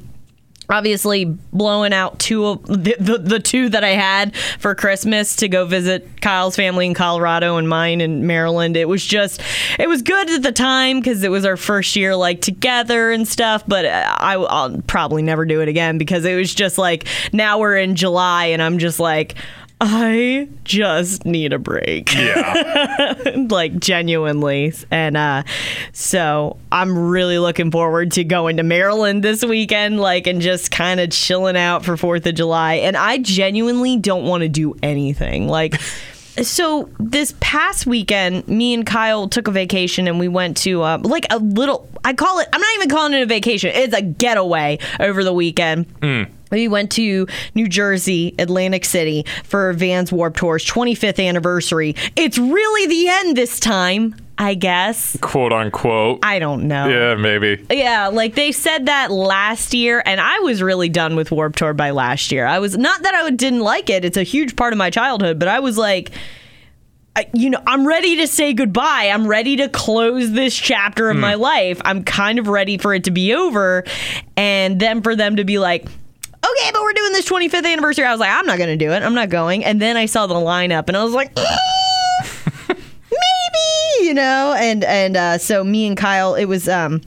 obviously 0.68 1.24
blowing 1.24 1.92
out 1.92 2.18
two 2.18 2.46
of 2.46 2.66
the, 2.66 2.96
the 2.98 3.18
the 3.18 3.40
two 3.40 3.68
that 3.68 3.84
I 3.84 3.90
had 3.90 4.34
for 4.58 4.74
Christmas 4.74 5.36
to 5.36 5.48
go 5.48 5.66
visit 5.66 6.20
Kyle's 6.20 6.56
family 6.56 6.86
in 6.86 6.94
Colorado 6.94 7.56
and 7.56 7.68
mine 7.68 8.00
in 8.00 8.26
Maryland. 8.26 8.76
It 8.76 8.88
was 8.88 9.04
just 9.04 9.40
it 9.78 9.88
was 9.88 10.02
good 10.02 10.30
at 10.30 10.42
the 10.42 10.52
time 10.52 11.00
because 11.00 11.22
it 11.22 11.30
was 11.30 11.44
our 11.44 11.56
first 11.56 11.96
year 11.96 12.16
like 12.16 12.40
together 12.40 13.10
and 13.10 13.26
stuff. 13.26 13.62
But 13.66 13.84
uh, 13.84 14.16
I, 14.18 14.34
I'll 14.34 14.80
probably 14.82 15.22
never 15.22 15.44
do 15.44 15.60
it 15.60 15.68
again 15.68 15.98
because 15.98 16.24
it 16.24 16.34
was 16.34 16.54
just 16.54 16.78
like 16.78 17.06
now 17.32 17.58
we're 17.58 17.76
in 17.76 17.96
July 17.96 18.46
and 18.46 18.62
I'm 18.62 18.78
just 18.78 19.00
like. 19.00 19.34
I 19.86 20.48
just 20.64 21.26
need 21.26 21.52
a 21.52 21.58
break. 21.58 22.14
Yeah. 22.14 23.14
like 23.50 23.78
genuinely. 23.78 24.72
And 24.90 25.14
uh 25.14 25.42
so 25.92 26.56
i'm 26.72 26.96
really 26.96 27.38
looking 27.38 27.70
forward 27.70 28.12
to 28.12 28.24
going 28.24 28.56
to 28.56 28.62
maryland 28.62 29.22
this 29.22 29.44
weekend 29.44 30.00
like 30.00 30.26
and 30.26 30.40
just 30.40 30.70
kind 30.70 31.00
of 31.00 31.10
chilling 31.10 31.56
out 31.56 31.84
for 31.84 31.98
fourth 31.98 32.26
of 32.26 32.34
july. 32.34 32.74
And 32.74 32.96
i 32.96 33.18
genuinely 33.18 33.98
don't 33.98 34.24
want 34.24 34.42
to 34.42 34.48
do 34.48 34.74
anything. 34.82 35.48
Like 35.48 35.74
so 36.42 36.88
this 36.98 37.34
past 37.40 37.86
weekend 37.86 38.46
me 38.48 38.74
and 38.74 38.84
kyle 38.86 39.28
took 39.28 39.46
a 39.48 39.50
vacation 39.50 40.08
and 40.08 40.18
we 40.18 40.28
went 40.28 40.56
to 40.56 40.82
uh, 40.82 40.98
like 41.02 41.26
a 41.30 41.38
little 41.38 41.88
i 42.04 42.12
call 42.12 42.38
it 42.40 42.48
i'm 42.52 42.60
not 42.60 42.74
even 42.74 42.88
calling 42.88 43.12
it 43.14 43.22
a 43.22 43.26
vacation. 43.26 43.70
It's 43.74 43.94
a 43.94 44.02
getaway 44.02 44.78
over 45.00 45.24
the 45.24 45.32
weekend. 45.32 45.86
We 46.50 46.68
went 46.68 46.92
to 46.92 47.26
New 47.56 47.66
Jersey, 47.68 48.32
Atlantic 48.38 48.84
City 48.84 49.24
for 49.42 49.72
Vans 49.72 50.12
Warp 50.12 50.36
Tour's 50.36 50.64
25th 50.64 51.24
anniversary. 51.24 51.96
It's 52.14 52.38
really 52.38 52.86
the 52.86 53.08
end 53.08 53.36
this 53.36 53.58
time, 53.58 54.14
I 54.36 54.54
guess. 54.54 55.16
Quote 55.20 55.52
unquote. 55.52 56.20
I 56.22 56.38
don't 56.38 56.66
know. 56.66 56.88
yeah, 56.88 57.14
maybe. 57.14 57.64
Yeah, 57.70 58.08
like 58.08 58.34
they 58.34 58.50
said 58.52 58.86
that 58.86 59.10
last 59.10 59.74
year, 59.74 60.02
and 60.04 60.20
I 60.20 60.40
was 60.40 60.62
really 60.62 60.88
done 60.88 61.14
with 61.14 61.30
Warp 61.30 61.54
Tour 61.56 61.72
by 61.72 61.90
last 61.90 62.32
year. 62.32 62.46
I 62.46 62.58
was 62.58 62.76
not 62.76 63.02
that 63.02 63.14
I 63.14 63.30
didn't 63.30 63.60
like 63.60 63.90
it; 63.90 64.04
it's 64.04 64.16
a 64.16 64.22
huge 64.22 64.56
part 64.56 64.72
of 64.72 64.76
my 64.76 64.90
childhood, 64.90 65.38
but 65.38 65.48
I 65.48 65.60
was 65.60 65.78
like, 65.78 66.10
I, 67.14 67.28
you 67.32 67.48
know, 67.48 67.62
I'm 67.64 67.86
ready 67.86 68.16
to 68.16 68.26
say 68.26 68.52
goodbye. 68.52 69.10
I'm 69.12 69.26
ready 69.28 69.56
to 69.56 69.68
close 69.68 70.32
this 70.32 70.56
chapter 70.56 71.10
of 71.10 71.16
hmm. 71.16 71.20
my 71.20 71.34
life. 71.34 71.80
I'm 71.84 72.02
kind 72.02 72.40
of 72.40 72.48
ready 72.48 72.76
for 72.76 72.92
it 72.92 73.04
to 73.04 73.12
be 73.12 73.34
over, 73.34 73.84
and 74.36 74.80
then 74.80 75.02
for 75.02 75.14
them 75.14 75.36
to 75.36 75.44
be 75.44 75.58
like. 75.58 75.86
Okay, 76.44 76.70
but 76.72 76.82
we're 76.82 76.92
doing 76.92 77.12
this 77.12 77.26
25th 77.26 77.64
anniversary. 77.64 78.04
I 78.04 78.10
was 78.10 78.20
like, 78.20 78.30
I'm 78.30 78.44
not 78.44 78.58
going 78.58 78.68
to 78.68 78.76
do 78.76 78.92
it. 78.92 79.02
I'm 79.02 79.14
not 79.14 79.30
going. 79.30 79.64
And 79.64 79.80
then 79.80 79.96
I 79.96 80.04
saw 80.04 80.26
the 80.26 80.34
lineup 80.34 80.88
and 80.88 80.96
I 80.96 81.02
was 81.02 81.14
like, 81.14 81.34
you 84.04 84.14
know, 84.14 84.54
and 84.58 84.84
and 84.84 85.16
uh, 85.16 85.38
so 85.38 85.64
me 85.64 85.86
and 85.86 85.96
Kyle, 85.96 86.34
it 86.34 86.44
was 86.46 86.68
um. 86.68 87.00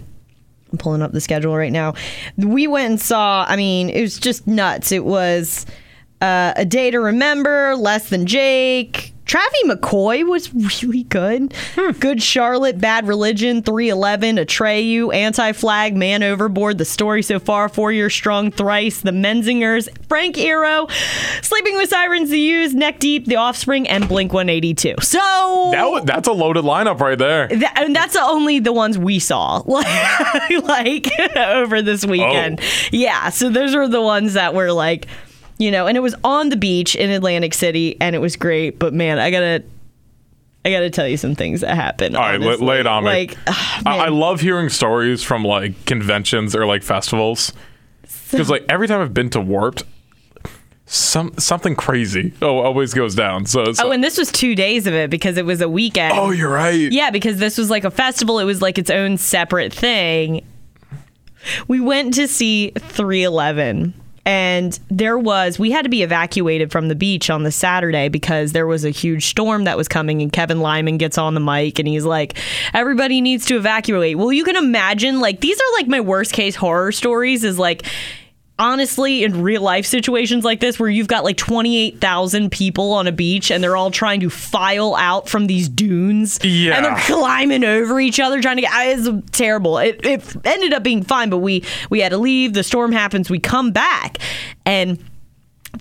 I'm 0.70 0.78
pulling 0.78 1.02
up 1.02 1.14
the 1.14 1.22
schedule 1.22 1.56
right 1.56 1.72
now. 1.72 1.94
We 2.36 2.68
went 2.68 2.90
and 2.90 3.00
saw. 3.02 3.46
I 3.48 3.56
mean, 3.56 3.90
it 3.90 4.02
was 4.02 4.20
just 4.20 4.48
nuts. 4.48 4.92
It 4.92 5.06
was 5.06 5.66
uh, 6.20 6.52
a 6.58 6.66
day 6.66 6.92
to 6.92 7.00
remember. 7.00 7.74
Less 7.78 8.10
than 8.10 8.26
Jake. 8.26 9.14
Travis 9.28 9.64
McCoy 9.66 10.28
was 10.28 10.54
really 10.84 11.04
good. 11.04 11.54
Hmm. 11.76 11.92
Good 11.92 12.24
Charlotte, 12.24 12.80
Bad 12.80 13.08
Religion, 13.08 13.62
311, 13.62 14.38
Atreyu, 14.38 15.14
Anti 15.14 15.52
Flag, 15.52 15.96
Man 15.96 16.24
Overboard, 16.24 16.78
The 16.78 16.86
Story 16.86 17.22
So 17.22 17.40
Far, 17.40 17.70
Four 17.70 17.92
Years 17.92 18.14
Strong, 18.14 18.52
Thrice, 18.52 19.02
The 19.02 19.12
Menzingers, 19.12 19.90
Frank 20.08 20.36
Iero, 20.36 20.90
Sleeping 21.44 21.76
with 21.76 21.90
Sirens, 21.90 22.30
The 22.30 22.40
Used, 22.40 22.76
Neck 22.76 23.00
Deep, 23.00 23.26
The 23.26 23.36
Offspring, 23.36 23.88
and 23.88 24.08
Blink 24.08 24.34
182. 24.34 24.96
So 25.02 25.70
That 25.72 26.06
that's 26.06 26.28
a 26.28 26.34
loaded 26.34 26.64
lineup 26.64 27.00
right 27.00 27.18
there. 27.18 27.48
that, 27.48 27.74
and 27.84 27.96
that's 27.96 28.16
only 28.16 28.60
the 28.60 28.74
ones 28.74 28.98
we 28.98 29.20
saw 29.20 29.62
like, 29.66 29.88
like 30.64 31.08
over 31.38 31.82
this 31.82 32.06
weekend. 32.06 32.60
Oh. 32.62 32.88
Yeah, 32.92 33.30
so 33.30 33.50
those 33.50 33.76
were 33.76 33.88
the 33.88 34.02
ones 34.02 34.34
that 34.34 34.54
were 34.54 34.72
like, 34.72 35.08
you 35.58 35.72
know, 35.72 35.88
and 35.88 35.98
it 35.98 36.02
was 36.02 36.16
on 36.24 36.50
the 36.50 36.58
beach 36.58 36.96
in 36.96 37.10
Atlantic 37.10 37.54
City 37.54 37.98
and 38.00 38.16
it 38.16 38.20
was 38.20 38.36
great, 38.36 38.80
but 38.80 38.94
man, 38.94 39.20
I 39.20 39.32
got 39.32 39.40
to 39.40 39.64
I 40.66 40.72
got 40.72 40.80
to 40.82 40.90
tell 40.90 41.08
you 41.08 41.16
some 41.16 41.34
things 41.34 41.62
that 41.62 41.76
happened. 41.76 42.18
All 42.18 42.24
right, 42.24 42.40
lay, 42.42 42.48
honestly. 42.48 42.80
it 42.80 42.88
on 42.88 43.04
me. 43.06 43.10
Like, 43.10 43.38
ah, 43.48 43.82
I, 43.86 43.98
I 43.98 44.08
love 44.10 44.42
hearing 44.42 44.68
stories 44.68 45.24
from 45.24 45.46
like 45.46 45.86
conventions 45.86 46.56
or 46.56 46.66
like 46.66 46.84
festivals 46.84 47.54
because 48.32 48.50
like 48.50 48.66
every 48.68 48.88
time 48.88 49.02
I've 49.02 49.14
been 49.14 49.30
to 49.32 49.40
Warped, 49.40 49.84
some 50.86 51.34
something 51.38 51.76
crazy 51.76 52.34
oh, 52.42 52.60
always 52.60 52.94
goes 52.94 53.16
down. 53.16 53.46
So 53.46 53.64
it's 53.64 53.80
Oh, 53.80 53.92
and 53.92 54.04
this 54.04 54.18
was 54.18 54.32
two 54.32 54.56
days 54.56 54.88
of 54.88 54.94
it 54.94 55.10
because 55.10 55.38
it 55.38 55.46
was 55.46 55.62
a 55.62 55.70
weekend. 55.70 56.18
oh, 56.18 56.32
you're 56.32 56.52
right. 56.52 56.92
Yeah, 56.92 57.12
because 57.12 57.38
this 57.38 57.58
was 57.58 57.70
like 57.70 57.84
a 57.84 57.92
festival. 57.92 58.40
It 58.40 58.46
was 58.46 58.62
like 58.62 58.78
its 58.78 58.90
own 58.90 59.18
separate 59.18 59.74
thing. 59.74 60.46
We 61.68 61.80
went 61.80 62.14
to 62.16 62.28
see 62.28 62.72
311 62.78 63.94
and 64.28 64.78
there 64.90 65.18
was 65.18 65.58
we 65.58 65.72
had 65.72 65.84
to 65.84 65.90
be 65.90 66.04
evacuated 66.04 66.70
from 66.70 66.90
the 66.90 66.96
beach 66.96 67.30
on 67.30 67.44
the 67.44 67.52
Saturday 67.52 68.10
because 68.10 68.52
there 68.52 68.68
was 68.68 68.84
a 68.84 68.90
huge 68.90 69.28
storm 69.28 69.64
that 69.64 69.78
was 69.78 69.88
coming 69.88 70.22
and 70.22 70.34
Kevin 70.34 70.60
Lyman 70.60 70.98
gets 70.98 71.18
on 71.18 71.34
the 71.34 71.40
mic 71.40 71.80
and 71.80 71.88
he's 71.88 72.04
like 72.04 72.38
everybody 72.74 73.22
needs 73.22 73.46
to 73.46 73.56
evacuate. 73.56 74.18
Well, 74.18 74.34
you 74.34 74.44
can 74.44 74.58
imagine 74.58 75.22
like 75.22 75.40
these 75.40 75.58
are 75.58 75.74
like 75.78 75.88
my 75.88 76.02
worst 76.02 76.34
case 76.34 76.58
horror 76.58 76.92
stories 76.92 77.46
is 77.46 77.58
like 77.58 77.88
honestly 78.60 79.24
in 79.24 79.42
real 79.42 79.62
life 79.62 79.86
situations 79.86 80.44
like 80.44 80.60
this 80.60 80.80
where 80.80 80.90
you've 80.90 81.08
got 81.08 81.24
like 81.24 81.38
28,000 81.38 82.52
people 82.52 82.94
on 82.94 83.06
a 83.08 83.12
beach 83.12 83.52
and 83.52 83.64
they're 83.64 83.76
all 83.78 83.92
trying 83.92 84.20
to 84.22 84.30
file 84.30 84.96
out 84.96 85.30
from 85.30 85.48
these 85.48 85.70
dunes 85.70 86.40
Yeah. 86.44 86.76
and 86.76 86.86
they're 86.86 86.98
climbing 87.02 87.64
over 87.64 88.00
each 88.00 88.20
other 88.20 88.42
trying 88.42 88.56
to 88.58 88.62
get 88.64 88.72
it's 88.74 89.32
terrible 89.32 89.78
it, 89.78 90.00
it 90.04 90.36
ended 90.46 90.74
up 90.74 90.82
being 90.84 91.04
fine 91.04 91.30
but 91.30 91.38
we 91.38 91.64
we 91.90 92.00
had 92.00 92.10
to 92.10 92.18
leave 92.18 92.54
the 92.54 92.64
storm 92.64 92.92
happens 92.92 93.30
we 93.30 93.40
come 93.40 93.72
back 93.72 94.18
and 94.66 94.98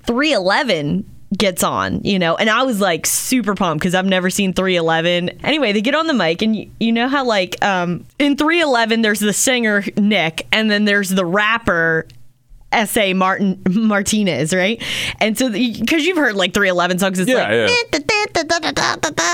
311 0.04 1.10
gets 1.36 1.62
on, 1.64 2.02
you 2.04 2.18
know, 2.18 2.36
and 2.36 2.48
I 2.48 2.62
was 2.62 2.80
like 2.80 3.04
super 3.04 3.54
pumped 3.54 3.82
because 3.82 3.94
I've 3.94 4.06
never 4.06 4.30
seen 4.30 4.52
311. 4.52 5.30
Anyway, 5.44 5.72
they 5.72 5.80
get 5.80 5.94
on 5.94 6.06
the 6.06 6.14
mic, 6.14 6.40
and 6.40 6.54
you, 6.54 6.70
you 6.78 6.92
know 6.92 7.08
how, 7.08 7.24
like, 7.24 7.62
um, 7.64 8.06
in 8.18 8.36
311, 8.36 9.02
there's 9.02 9.20
the 9.20 9.32
singer, 9.32 9.84
Nick, 9.96 10.46
and 10.52 10.70
then 10.70 10.84
there's 10.84 11.10
the 11.10 11.24
rapper. 11.26 12.06
S.A. 12.76 13.14
Martin 13.14 13.60
Martinez, 13.68 14.54
right? 14.54 14.82
And 15.20 15.36
so, 15.36 15.50
because 15.50 16.04
you've 16.04 16.18
heard 16.18 16.36
like 16.36 16.52
311 16.54 16.98
songs, 16.98 17.18
it's 17.18 17.28
Yeah, 17.28 17.36
like, 17.36 17.70
eh, 17.94 17.98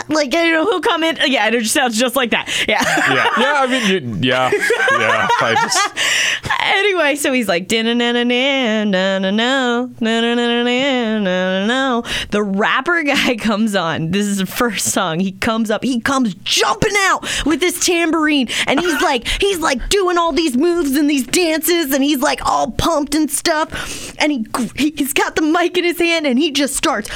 like, 0.09 0.33
you 0.33 0.53
know, 0.53 0.65
who'll 0.65 0.81
come 0.81 1.03
in? 1.03 1.21
Uh, 1.21 1.25
yeah, 1.25 1.47
and 1.47 1.55
it 1.55 1.63
just 1.63 1.75
sounds 1.75 1.99
just 1.99 2.17
like 2.17 2.31
that. 2.31 2.49
Yeah. 2.69 2.83
yeah, 2.83 3.29
yeah. 3.39 3.53
I 3.57 3.67
mean, 3.67 4.23
you, 4.23 4.31
yeah, 4.31 4.51
yeah. 4.53 5.29
I 5.41 5.55
just, 5.55 6.53
anyway, 6.63 7.17
so 7.17 7.33
he's 7.33 7.49
like, 7.49 7.71
na 7.71 7.83
na 7.83 7.95
na 7.95 8.13
na 8.13 8.85
na 8.85 9.19
na 9.19 9.31
na 9.31 9.31
na 9.31 10.21
na 10.21 10.21
na 10.35 10.63
na 10.63 11.19
na 11.19 11.67
na. 11.67 12.03
The 12.31 12.43
rapper 12.43 13.03
guy 13.03 13.37
comes 13.37 13.75
on. 13.75 14.11
This 14.11 14.27
is 14.27 14.39
the 14.39 14.47
first 14.47 14.93
song. 14.93 15.21
He 15.21 15.33
comes 15.33 15.71
up. 15.71 15.83
He 15.83 16.01
comes 16.01 16.35
jumping 16.45 16.95
out 16.99 17.23
with 17.45 17.61
his 17.61 17.85
tambourine, 17.85 18.49
and 18.67 18.81
he's 18.81 19.01
like, 19.03 19.27
he's 19.41 19.59
like 19.59 19.89
doing 19.89 20.19
all 20.19 20.33
these 20.33 20.57
moves 20.57 20.97
and 20.97 21.09
these 21.09 21.27
dances, 21.27 21.93
and 21.93 22.03
he's 22.03 22.21
like 22.21 22.45
all 22.45 22.71
pumped 22.71 23.15
and 23.15 23.31
stuff. 23.31 24.15
And 24.19 24.33
he 24.33 24.47
he's 24.77 25.13
got 25.13 25.37
the 25.37 25.43
mic 25.43 25.77
in 25.77 25.85
his 25.85 25.99
hand, 25.99 26.27
and 26.27 26.39
he 26.39 26.51
just 26.51 26.77
starts. 26.77 27.09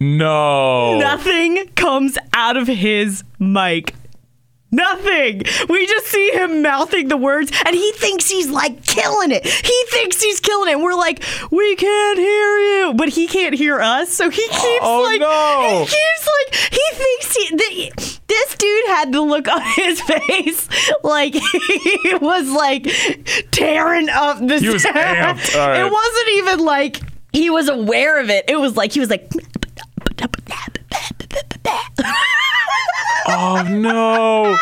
No. 0.00 0.98
Nothing 0.98 1.68
comes 1.76 2.16
out 2.32 2.56
of 2.56 2.66
his 2.66 3.22
mic. 3.38 3.94
Nothing. 4.72 5.42
We 5.68 5.84
just 5.88 6.06
see 6.06 6.30
him 6.30 6.62
mouthing 6.62 7.08
the 7.08 7.16
words, 7.16 7.50
and 7.66 7.74
he 7.74 7.90
thinks 7.92 8.30
he's 8.30 8.48
like 8.48 8.84
killing 8.84 9.32
it. 9.32 9.44
He 9.44 9.84
thinks 9.90 10.22
he's 10.22 10.38
killing 10.38 10.68
it. 10.68 10.74
And 10.74 10.82
we're 10.84 10.94
like, 10.94 11.24
we 11.50 11.74
can't 11.74 12.18
hear 12.18 12.58
you, 12.58 12.94
but 12.94 13.08
he 13.08 13.26
can't 13.26 13.54
hear 13.56 13.80
us. 13.80 14.12
So 14.12 14.30
he 14.30 14.42
keeps 14.42 14.78
Oh, 14.82 15.02
like, 15.02 15.20
no. 15.20 15.80
he 15.80 15.86
keeps 15.86 16.28
like, 16.38 16.54
he 16.72 16.82
thinks 16.92 17.36
he. 17.36 17.56
The, 17.56 18.20
this 18.28 18.54
dude 18.54 18.86
had 18.86 19.12
the 19.12 19.20
look 19.22 19.48
on 19.48 19.60
his 19.74 20.00
face 20.02 20.68
like 21.02 21.34
he 21.74 22.14
was 22.20 22.48
like 22.48 22.84
tearing 23.50 24.08
up 24.08 24.38
the. 24.38 24.58
He 24.60 24.68
was 24.68 24.84
amped. 24.84 25.52
Right. 25.56 25.80
It 25.84 25.90
wasn't 25.90 26.28
even 26.34 26.60
like 26.60 27.00
he 27.32 27.50
was 27.50 27.68
aware 27.68 28.20
of 28.20 28.30
it. 28.30 28.44
It 28.48 28.60
was 28.60 28.76
like 28.76 28.92
he 28.92 29.00
was 29.00 29.10
like. 29.10 29.28
Oh 33.32 33.62
no. 33.68 34.44
and 34.46 34.56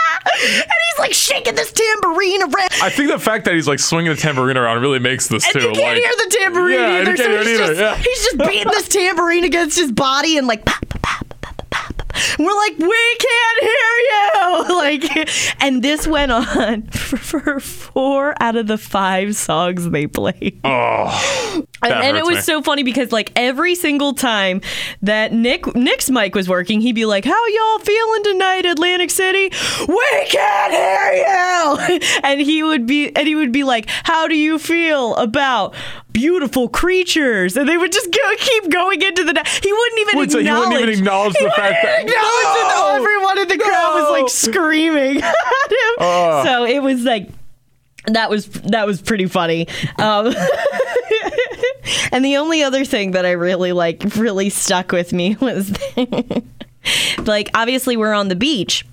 he's 0.45 0.99
like 0.99 1.15
shaking 1.15 1.55
this 1.55 1.73
tambourine 1.73 2.43
around. 2.43 2.69
I 2.83 2.91
think 2.91 3.09
the 3.11 3.19
fact 3.19 3.45
that 3.47 3.55
he's 3.55 3.69
like 3.69 3.79
swinging 3.79 4.11
the 4.11 4.21
tambourine 4.21 4.57
around 4.59 4.83
really 4.83 4.99
makes 4.99 5.29
this 5.29 5.45
and 5.47 5.55
too. 5.55 5.61
you 5.69 5.73
can't 5.73 5.79
like, 5.95 5.97
hear 6.03 6.11
the 6.17 6.37
tambourine 6.39 6.75
Yeah, 6.79 6.89
either. 6.99 7.05
can't 7.05 7.19
So 7.19 7.29
hear 7.29 7.39
he's 7.45 7.49
either, 7.61 7.67
just, 7.75 7.81
yeah. 7.81 7.97
he's 7.97 8.23
just 8.25 8.39
beating 8.39 8.71
this 8.73 8.89
tambourine 8.89 9.45
against 9.45 9.79
his 9.79 9.93
body 9.93 10.37
and 10.37 10.47
like. 10.49 10.65
pop, 10.67 10.85
We're 12.39 12.55
like, 12.55 12.79
we 12.79 13.17
can't 13.19 13.61
hear 13.61 13.71
you. 13.71 14.15
Like, 14.79 15.29
and 15.61 15.83
this 15.83 16.07
went 16.07 16.31
on 16.33 16.83
for, 16.91 17.17
for 17.17 17.61
four 17.61 18.35
out 18.41 18.57
of 18.57 18.67
the 18.67 18.79
five 18.79 19.35
songs 19.37 19.91
they 19.91 20.07
played. 20.07 20.61
oh, 20.65 21.65
And, 21.83 21.93
and 21.93 22.17
it 22.17 22.25
was 22.25 22.37
me. 22.37 22.43
so 22.43 22.61
funny 22.63 22.83
because 22.83 23.13
like 23.13 23.31
every 23.37 23.77
single 23.77 24.13
time 24.13 24.61
that 25.03 25.33
Nick 25.33 25.77
Nick's 25.77 26.11
mic 26.11 26.35
was 26.35 26.49
working, 26.49 26.81
he'd 26.81 26.97
be 26.97 27.05
like, 27.05 27.25
"How 27.25 27.47
y'all 27.47 27.79
feeling 27.79 28.25
tonight, 28.25 28.67
Atlantic 28.67 29.11
City? 29.11 29.53
We 29.87 30.25
can't 30.27 30.73
hear 30.73 31.13
you." 31.23 31.99
And 32.25 32.41
he 32.41 32.65
would 32.65 32.85
be 32.87 33.15
and 33.15 33.29
he 33.29 33.37
would 33.37 33.53
be 33.53 33.63
like, 33.63 33.89
"How 34.03 34.27
do 34.27 34.35
you 34.35 34.59
feel 34.59 35.15
about 35.17 35.73
beautiful 36.11 36.69
creatures?" 36.69 37.57
And 37.57 37.69
they 37.69 37.77
would 37.77 37.93
just 37.93 38.11
go, 38.11 38.19
keep 38.39 38.71
going 38.71 39.01
into 39.01 39.23
the. 39.23 39.33
He 39.63 39.73
wouldn't 39.73 40.01
even 40.01 40.19
Wait, 40.19 40.33
so 40.33 40.39
he 40.41 40.51
wouldn't 40.51 40.75
even 40.81 40.89
acknowledge 40.99 41.35
the 41.35 41.53
fact 41.55 41.77
that- 41.85 42.08
wouldn't 42.09 42.27
acknowledge 42.27 42.57
it. 42.57 42.69
No! 42.69 42.95
Everyone 42.97 43.39
in 43.39 43.49
the 43.49 43.59
crowd 43.59 43.95
was 43.95 44.11
like 44.11 44.29
screaming 44.29 45.17
at 45.23 45.71
him. 45.71 45.95
Ugh. 45.99 46.47
So 46.47 46.65
it 46.65 46.83
was 46.83 47.05
like 47.05 47.29
that 48.07 48.31
was 48.31 48.47
that 48.47 48.87
was 48.87 49.01
pretty 49.01 49.27
funny. 49.27 49.69
Um, 49.99 50.35
and 52.13 52.25
the 52.25 52.37
only 52.37 52.63
other 52.63 52.85
thing 52.85 53.13
that 53.13 53.27
I 53.27 53.33
really 53.33 53.73
like 53.73 54.03
really 54.17 54.51
stuck 54.51 54.93
with 54.93 55.13
me 55.13 55.37
was 55.41 55.77
like 57.19 57.51
obviously 57.55 57.97
we're 57.97 58.13
on 58.15 58.29
the 58.29 58.37
beach. 58.37 58.85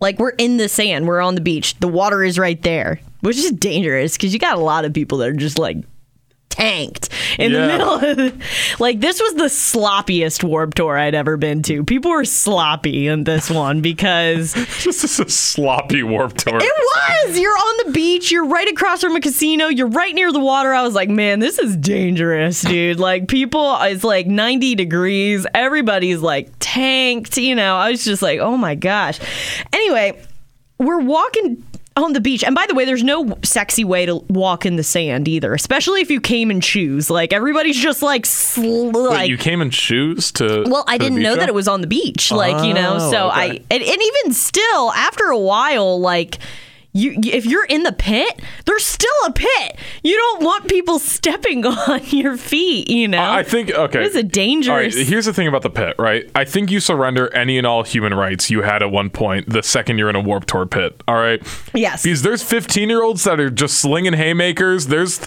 Like 0.00 0.18
we're 0.18 0.30
in 0.30 0.58
the 0.58 0.68
sand, 0.68 1.06
we're 1.06 1.20
on 1.20 1.34
the 1.34 1.40
beach. 1.40 1.78
The 1.80 1.88
water 1.88 2.22
is 2.22 2.38
right 2.38 2.60
there, 2.62 3.00
which 3.20 3.36
is 3.38 3.50
dangerous 3.52 4.16
because 4.16 4.32
you 4.34 4.38
got 4.38 4.56
a 4.56 4.60
lot 4.60 4.84
of 4.84 4.92
people 4.92 5.18
that 5.18 5.28
are 5.28 5.32
just 5.32 5.58
like 5.58 5.78
tanked 6.54 7.08
in 7.38 7.52
the 7.52 7.66
middle 7.66 7.94
of 7.94 8.16
the, 8.16 8.32
like 8.78 9.00
this 9.00 9.20
was 9.20 9.34
the 9.34 9.44
sloppiest 9.44 10.44
warp 10.44 10.74
tour 10.74 10.96
I'd 10.96 11.14
ever 11.14 11.36
been 11.36 11.62
to. 11.62 11.82
People 11.82 12.12
were 12.12 12.24
sloppy 12.24 13.08
in 13.08 13.24
this 13.24 13.50
one 13.50 13.80
because 13.80 14.52
this 14.84 15.02
is 15.02 15.18
a 15.18 15.28
sloppy 15.28 16.02
warp 16.02 16.34
tour. 16.34 16.58
it 16.60 17.26
was. 17.26 17.38
You're 17.38 17.50
on 17.50 17.86
the 17.86 17.92
beach. 17.92 18.30
You're 18.30 18.46
right 18.46 18.68
across 18.68 19.00
from 19.00 19.16
a 19.16 19.20
casino. 19.20 19.66
You're 19.66 19.88
right 19.88 20.14
near 20.14 20.32
the 20.32 20.38
water. 20.40 20.72
I 20.72 20.82
was 20.82 20.94
like, 20.94 21.08
man, 21.08 21.40
this 21.40 21.58
is 21.58 21.76
dangerous, 21.76 22.62
dude. 22.62 23.00
Like, 23.00 23.26
people, 23.26 23.76
it's 23.80 24.04
like 24.04 24.26
90 24.26 24.76
degrees. 24.76 25.46
Everybody's 25.54 26.20
like 26.20 26.50
tanked. 26.60 27.36
You 27.36 27.56
know, 27.56 27.76
I 27.76 27.90
was 27.90 28.04
just 28.04 28.22
like, 28.22 28.38
oh 28.38 28.56
my 28.56 28.76
gosh. 28.76 29.18
Anyway, 29.72 30.22
we're 30.78 31.00
walking 31.00 31.64
on 31.96 32.12
the 32.12 32.20
beach. 32.20 32.42
And 32.42 32.54
by 32.54 32.66
the 32.66 32.74
way, 32.74 32.84
there's 32.84 33.04
no 33.04 33.38
sexy 33.44 33.84
way 33.84 34.04
to 34.06 34.16
walk 34.28 34.66
in 34.66 34.76
the 34.76 34.82
sand 34.82 35.28
either, 35.28 35.54
especially 35.54 36.00
if 36.00 36.10
you 36.10 36.20
came 36.20 36.50
in 36.50 36.60
shoes. 36.60 37.08
Like, 37.08 37.32
everybody's 37.32 37.76
just 37.76 38.02
like, 38.02 38.26
sl- 38.26 38.86
Wait, 38.86 38.94
like 38.94 39.28
you 39.28 39.36
came 39.38 39.60
in 39.62 39.70
shoes 39.70 40.32
to. 40.32 40.64
well, 40.66 40.84
I 40.88 40.98
to 40.98 41.04
didn't 41.04 41.22
know 41.22 41.36
that 41.36 41.48
it 41.48 41.54
was 41.54 41.68
on 41.68 41.80
the 41.82 41.86
beach. 41.86 42.32
Like, 42.32 42.64
you 42.66 42.74
know, 42.74 42.96
Oh, 43.00 43.10
so 43.10 43.28
okay. 43.28 43.40
I 43.40 43.44
and, 43.70 43.82
and 43.82 44.02
even 44.02 44.32
still, 44.32 44.90
after 44.92 45.26
a 45.26 45.38
while, 45.38 46.00
like 46.00 46.38
you 46.94 47.14
if 47.22 47.44
you're 47.44 47.64
in 47.66 47.82
the 47.82 47.92
pit, 47.92 48.40
there's 48.64 48.84
still 48.84 49.10
a 49.26 49.32
pit. 49.32 49.76
You 50.02 50.16
don't 50.16 50.44
want 50.44 50.68
people 50.68 50.98
stepping 51.00 51.66
on 51.66 52.00
your 52.06 52.36
feet, 52.36 52.88
you 52.88 53.08
know. 53.08 53.22
I 53.30 53.42
think 53.42 53.70
okay. 53.70 54.00
It 54.00 54.06
is 54.06 54.16
a 54.16 54.22
dangerous- 54.22 54.94
All 54.94 55.00
right, 55.00 55.06
here's 55.06 55.26
the 55.26 55.34
thing 55.34 55.48
about 55.48 55.62
the 55.62 55.70
pit, 55.70 55.96
right? 55.98 56.30
I 56.34 56.44
think 56.44 56.70
you 56.70 56.80
surrender 56.80 57.32
any 57.34 57.58
and 57.58 57.66
all 57.66 57.82
human 57.82 58.14
rights 58.14 58.50
you 58.50 58.62
had 58.62 58.82
at 58.82 58.90
one 58.90 59.10
point 59.10 59.48
the 59.50 59.62
second 59.62 59.98
you're 59.98 60.08
in 60.08 60.16
a 60.16 60.20
warp 60.20 60.46
tour 60.46 60.64
pit. 60.66 61.02
All 61.08 61.16
right. 61.16 61.42
Yes. 61.74 62.02
Because 62.04 62.22
there's 62.22 62.42
15 62.42 62.88
year 62.88 63.02
olds 63.02 63.24
that 63.24 63.40
are 63.40 63.50
just 63.50 63.78
slinging 63.78 64.12
haymakers. 64.12 64.86
There's 64.86 65.20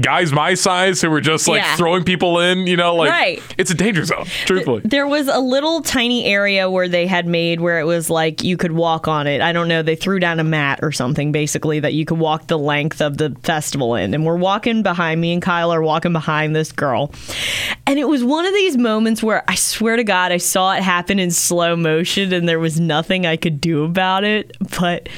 guys 0.00 0.32
my 0.32 0.54
size 0.54 1.00
who 1.00 1.10
were 1.10 1.20
just 1.20 1.48
like 1.48 1.62
Yeah. 1.62 1.76
throwing 1.76 2.04
people 2.04 2.40
in. 2.40 2.66
You 2.66 2.76
know, 2.76 2.94
like 2.96 3.10
Right. 3.10 3.42
it's 3.58 3.70
a 3.70 3.74
danger 3.74 4.04
zone. 4.04 4.24
Truthfully. 4.44 4.82
There 4.84 5.06
was 5.06 5.28
a 5.28 5.38
little 5.38 5.80
tiny 5.82 6.24
area 6.24 6.70
where 6.70 6.88
they 6.88 7.06
had 7.06 7.26
made 7.26 7.60
where 7.60 7.80
it 7.80 7.84
was 7.84 8.10
like 8.10 8.42
you 8.42 8.56
could 8.56 8.72
walk 8.72 9.08
on 9.08 9.26
it. 9.26 9.40
I 9.40 9.52
don't 9.52 9.68
know. 9.68 9.82
They 9.82 9.96
threw 9.96 10.18
down 10.18 10.40
a 10.40 10.44
mat 10.44 10.80
or 10.82 10.92
something 10.92 11.32
basically 11.32 11.80
that 11.80 11.94
you 11.94 12.04
could 12.04 12.18
walk 12.18 12.46
the 12.48 12.58
length 12.58 13.00
of 13.00 13.18
the 13.18 13.34
festival 13.42 13.94
in. 13.94 14.14
And 14.14 14.24
we're 14.26 14.36
walking 14.36 14.82
behind 14.82 15.20
me 15.20 15.32
and 15.32 15.40
Kyle 15.42 15.72
are 15.72 15.82
walking 15.82 16.12
behind 16.12 16.54
this 16.54 16.72
girl. 16.72 17.12
And 17.86 17.98
it 17.98 18.08
was 18.08 18.24
one 18.24 18.44
of 18.46 18.54
these 18.54 18.76
moments 18.76 19.22
where 19.22 19.44
I 19.48 19.54
swear 19.54 19.96
to 19.96 20.04
God, 20.04 20.32
I 20.32 20.36
saw 20.38 20.74
it 20.74 20.82
happen 20.82 21.18
in 21.18 21.30
slow 21.30 21.76
motion 21.76 22.32
and 22.32 22.48
there 22.48 22.58
was 22.58 22.78
nothing 22.80 23.26
I 23.26 23.36
could 23.36 23.60
do 23.60 23.84
about 23.84 24.24
it. 24.24 24.56
But 24.80 25.08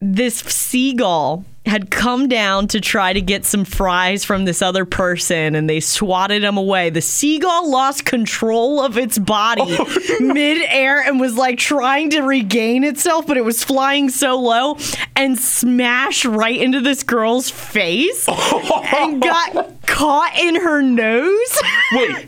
this 0.00 0.36
seagull 0.36 1.44
had 1.66 1.90
come 1.90 2.26
down 2.26 2.66
to 2.68 2.80
try 2.80 3.12
to 3.12 3.20
get 3.20 3.44
some 3.44 3.64
fries 3.64 4.24
from 4.24 4.44
this 4.46 4.62
other 4.62 4.84
person 4.86 5.54
and 5.54 5.68
they 5.68 5.78
swatted 5.78 6.42
him 6.42 6.56
away. 6.56 6.88
The 6.88 7.02
seagull 7.02 7.70
lost 7.70 8.06
control 8.06 8.80
of 8.80 8.96
its 8.96 9.18
body 9.18 9.62
Oh, 9.66 10.16
midair 10.20 11.00
and 11.02 11.20
was 11.20 11.36
like 11.36 11.58
trying 11.58 12.10
to 12.10 12.22
regain 12.22 12.82
itself, 12.82 13.26
but 13.26 13.36
it 13.36 13.44
was 13.44 13.62
flying 13.62 14.08
so 14.08 14.40
low 14.40 14.78
and 15.14 15.38
smashed 15.38 16.24
right 16.24 16.58
into 16.58 16.80
this 16.80 17.02
girl's 17.02 17.50
face 17.50 18.26
and 18.94 19.20
got 19.20 19.82
caught 19.86 20.38
in 20.38 20.54
her 20.56 20.80
nose. 20.80 21.58
Wait. 21.92 22.26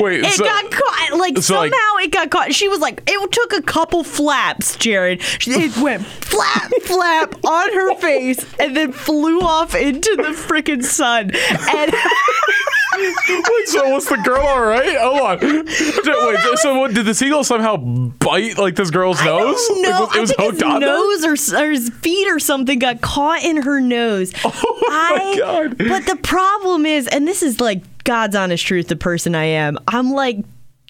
Wait. 0.00 0.20
It 0.24 0.32
so, 0.32 0.44
got 0.44 0.70
caught. 0.70 1.18
Like 1.18 1.36
so, 1.36 1.42
somehow 1.42 1.94
like- 1.94 2.04
it 2.06 2.10
got 2.10 2.30
caught. 2.30 2.54
She 2.54 2.68
was 2.68 2.80
like, 2.80 3.02
it 3.06 3.32
took 3.32 3.52
a 3.52 3.62
couple 3.62 4.02
flaps, 4.02 4.76
Jared. 4.76 5.22
It 5.46 5.76
went 5.82 6.04
flap, 6.04 6.72
flap 6.82 7.44
on 7.44 7.72
her 7.74 7.94
face, 7.96 8.44
and 8.58 8.76
then 8.76 8.92
flew 8.92 9.40
off 9.40 9.74
into 9.74 10.16
the 10.16 10.30
freaking 10.34 10.82
sun. 10.84 11.30
And 11.34 11.94
Wait, 12.98 13.68
so 13.68 13.90
was 13.90 14.06
the 14.06 14.16
girl 14.24 14.46
all 14.46 14.62
right? 14.62 14.96
Hold 14.98 15.20
on. 15.20 15.38
Wait, 15.66 16.40
so, 16.42 16.54
so 16.56 16.78
what, 16.78 16.94
did 16.94 17.06
the 17.06 17.14
seagull 17.14 17.44
somehow 17.44 17.76
bite 17.76 18.58
like 18.58 18.76
this 18.76 18.90
girl's 18.90 19.22
nose? 19.24 19.60
no, 19.76 19.90
Like, 19.90 20.14
was- 20.14 20.30
it 20.30 20.38
I 20.38 20.48
was 20.48 20.58
think 20.58 20.62
hooked 20.62 20.62
his 20.62 20.80
nose 20.80 21.52
or, 21.52 21.64
or 21.64 21.70
his 21.70 21.88
feet 21.90 22.28
or 22.28 22.38
something 22.38 22.78
got 22.78 23.00
caught 23.00 23.42
in 23.42 23.62
her 23.62 23.80
nose. 23.80 24.32
Oh 24.44 24.86
my 24.88 25.34
God. 25.38 25.78
But 25.78 26.06
the 26.06 26.16
problem 26.16 26.86
is, 26.86 27.08
and 27.08 27.26
this 27.26 27.42
is 27.42 27.60
like 27.60 27.82
God's 28.04 28.36
honest 28.36 28.64
truth, 28.66 28.88
the 28.88 28.96
person 28.96 29.34
I 29.34 29.44
am. 29.44 29.78
I'm 29.88 30.10
like 30.12 30.38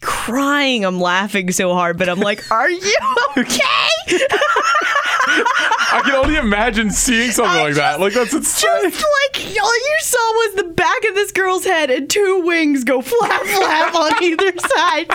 crying. 0.04 0.84
I'm 0.84 1.00
laughing 1.00 1.50
so 1.50 1.72
hard, 1.74 1.98
but 1.98 2.08
I'm 2.08 2.20
like, 2.20 2.42
are 2.52 2.70
you 2.70 2.96
okay? 3.38 4.26
I 5.26 6.02
can 6.04 6.14
only 6.14 6.36
imagine 6.36 6.90
seeing 6.90 7.30
something 7.30 7.60
like 7.62 7.74
that. 7.74 7.98
Like 8.00 8.12
that's 8.12 8.32
insane. 8.34 8.70
Just 8.82 9.04
like 9.24 9.36
all 9.62 9.74
you 9.76 9.96
saw 10.00 10.18
was 10.18 10.54
the 10.56 10.64
back 10.64 11.04
of 11.08 11.14
this 11.14 11.32
girl's 11.32 11.64
head 11.64 11.90
and 11.90 12.08
two 12.10 12.42
wings 12.44 12.84
go 12.84 13.00
flap 13.00 13.42
flap 13.42 13.94
on 13.94 14.12
either 14.22 14.52
side. 14.58 15.06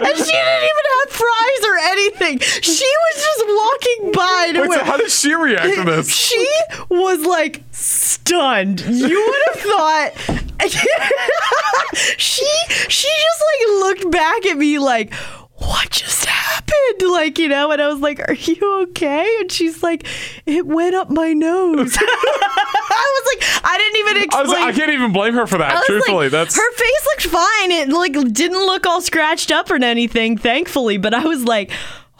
and 0.00 0.16
she 0.16 0.32
didn't 0.32 0.64
even 0.64 0.86
have 0.98 1.10
fries 1.10 1.64
or 1.66 1.78
anything. 1.82 2.38
She 2.38 2.84
was 2.84 3.14
just 3.16 3.44
walking 3.46 4.12
by 4.12 4.44
and 4.48 4.56
it 4.58 4.68
Wait, 4.68 4.78
so 4.78 4.84
how 4.84 4.96
did 4.96 5.10
she 5.10 5.34
react 5.34 5.74
to 5.74 5.84
this? 5.84 6.14
she 6.14 6.46
was 6.88 7.24
like 7.24 7.62
stunned. 7.72 8.80
You 8.80 9.20
would 9.26 9.42
have 9.54 9.60
thought 9.62 10.41
she 12.16 12.46
she 12.88 13.08
just 13.08 13.42
like 13.50 13.68
looked 13.80 14.10
back 14.10 14.46
at 14.46 14.56
me 14.56 14.78
like 14.78 15.12
what 15.58 15.90
just 15.90 16.24
happened? 16.24 17.10
Like, 17.10 17.38
you 17.38 17.48
know, 17.48 17.70
and 17.70 17.80
I 17.80 17.88
was 17.88 18.00
like, 18.00 18.18
Are 18.28 18.34
you 18.34 18.82
okay? 18.82 19.36
And 19.40 19.50
she's 19.50 19.82
like, 19.82 20.06
It 20.46 20.66
went 20.66 20.94
up 20.94 21.10
my 21.10 21.32
nose. 21.32 21.96
I 22.00 23.22
was 23.24 23.34
like, 23.34 23.64
I 23.64 23.78
didn't 23.78 23.98
even 24.00 24.16
I, 24.16 24.24
explain. 24.24 24.46
was, 24.48 24.52
I 24.54 24.72
can't 24.72 24.90
even 24.90 25.12
blame 25.12 25.34
her 25.34 25.46
for 25.46 25.58
that. 25.58 25.84
Truthfully, 25.86 26.26
like, 26.26 26.32
that's 26.32 26.56
her 26.56 26.72
face 26.72 27.06
looked 27.06 27.26
fine. 27.26 27.70
It 27.70 27.88
like 27.90 28.12
didn't 28.32 28.58
look 28.66 28.86
all 28.86 29.00
scratched 29.00 29.52
up 29.52 29.70
or 29.70 29.76
anything, 29.76 30.36
thankfully. 30.36 30.98
But 30.98 31.14
I 31.14 31.24
was 31.24 31.44
like, 31.44 31.70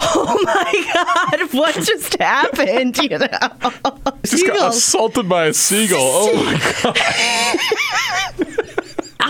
oh 0.01 0.41
my 0.45 1.35
god, 1.39 1.53
what 1.53 1.75
just 1.75 2.17
happened? 2.19 2.99
You 2.99 3.19
know, 3.19 3.29
just 4.25 4.47
got 4.47 4.71
assaulted 4.71 5.29
by 5.29 5.47
a 5.47 5.55
seagull. 5.55 5.99
Oh 6.01 6.45
my 6.45 6.83
god. 6.83 6.97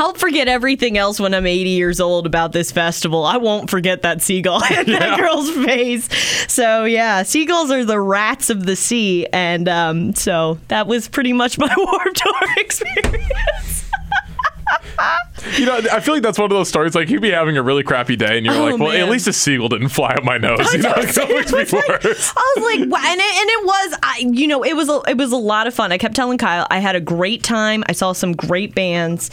I'll 0.03 0.15
forget 0.15 0.49
everything 0.49 0.99
else 0.99 1.21
when 1.21 1.33
I'm 1.33 1.47
80 1.47 1.71
years 1.71 2.01
old 2.01 2.27
about 2.27 2.51
this 2.51 2.73
festival. 2.73 3.25
I 3.25 3.37
won't 3.37 3.71
forget 3.71 4.03
that 4.03 4.21
seagull 4.21 4.61
in 4.77 4.87
that 4.87 5.17
girl's 5.17 5.49
face. 5.65 6.09
So 6.53 6.83
yeah, 6.83 7.23
seagulls 7.23 7.71
are 7.71 7.85
the 7.85 8.01
rats 8.01 8.51
of 8.51 8.67
the 8.67 8.75
sea, 8.75 9.29
and 9.33 9.69
um, 9.69 10.13
so 10.17 10.59
that 10.67 10.89
was 10.89 11.07
pretty 11.07 11.33
much 11.33 11.57
my 11.57 11.73
warped 11.79 12.17
tour 12.17 12.35
experience. 12.57 13.32
You 15.59 15.67
know, 15.67 15.77
I 15.93 16.01
feel 16.01 16.15
like 16.15 16.23
that's 16.23 16.39
one 16.39 16.51
of 16.51 16.57
those 16.57 16.69
stories. 16.69 16.95
Like 16.95 17.11
you'd 17.11 17.23
be 17.23 17.31
having 17.31 17.57
a 17.57 17.63
really 17.63 17.83
crappy 17.83 18.17
day, 18.17 18.37
and 18.37 18.47
you're 18.47 18.55
Oh, 18.55 18.65
like, 18.65 18.79
"Well, 18.79 18.91
man. 18.93 19.01
at 19.03 19.09
least 19.11 19.27
a 19.29 19.33
seagull 19.33 19.69
didn't 19.69 19.89
fly 19.89 20.11
up 20.15 20.25
my 20.25 20.39
nose." 20.39 20.73
You 20.73 20.79
know, 20.81 20.91
like, 20.91 21.13
that 21.15 21.29
makes 21.29 21.53
me 21.53 21.59
like- 21.59 21.73
worse. 21.73 22.33
I 22.37 22.55
was 22.57 22.65
like, 22.65 22.91
wow. 22.91 22.99
and 23.05 23.21
it, 23.21 23.41
and 23.41 23.51
it 23.51 23.65
was, 23.67 23.99
I, 24.03 24.19
you 24.33 24.47
know, 24.47 24.65
it 24.65 24.75
was 24.77 24.89
a, 24.89 25.01
it 25.09 25.17
was 25.17 25.33
a 25.33 25.37
lot 25.37 25.67
of 25.67 25.75
fun. 25.75 25.93
I 25.93 25.99
kept 25.99 26.15
telling 26.17 26.39
Kyle, 26.39 26.67
I 26.71 26.79
had 26.79 26.97
a 26.97 27.01
great 27.01 27.43
time. 27.43 27.85
I 27.89 27.93
saw 27.93 28.13
some 28.13 28.33
great 28.33 28.75
bands. 28.75 29.31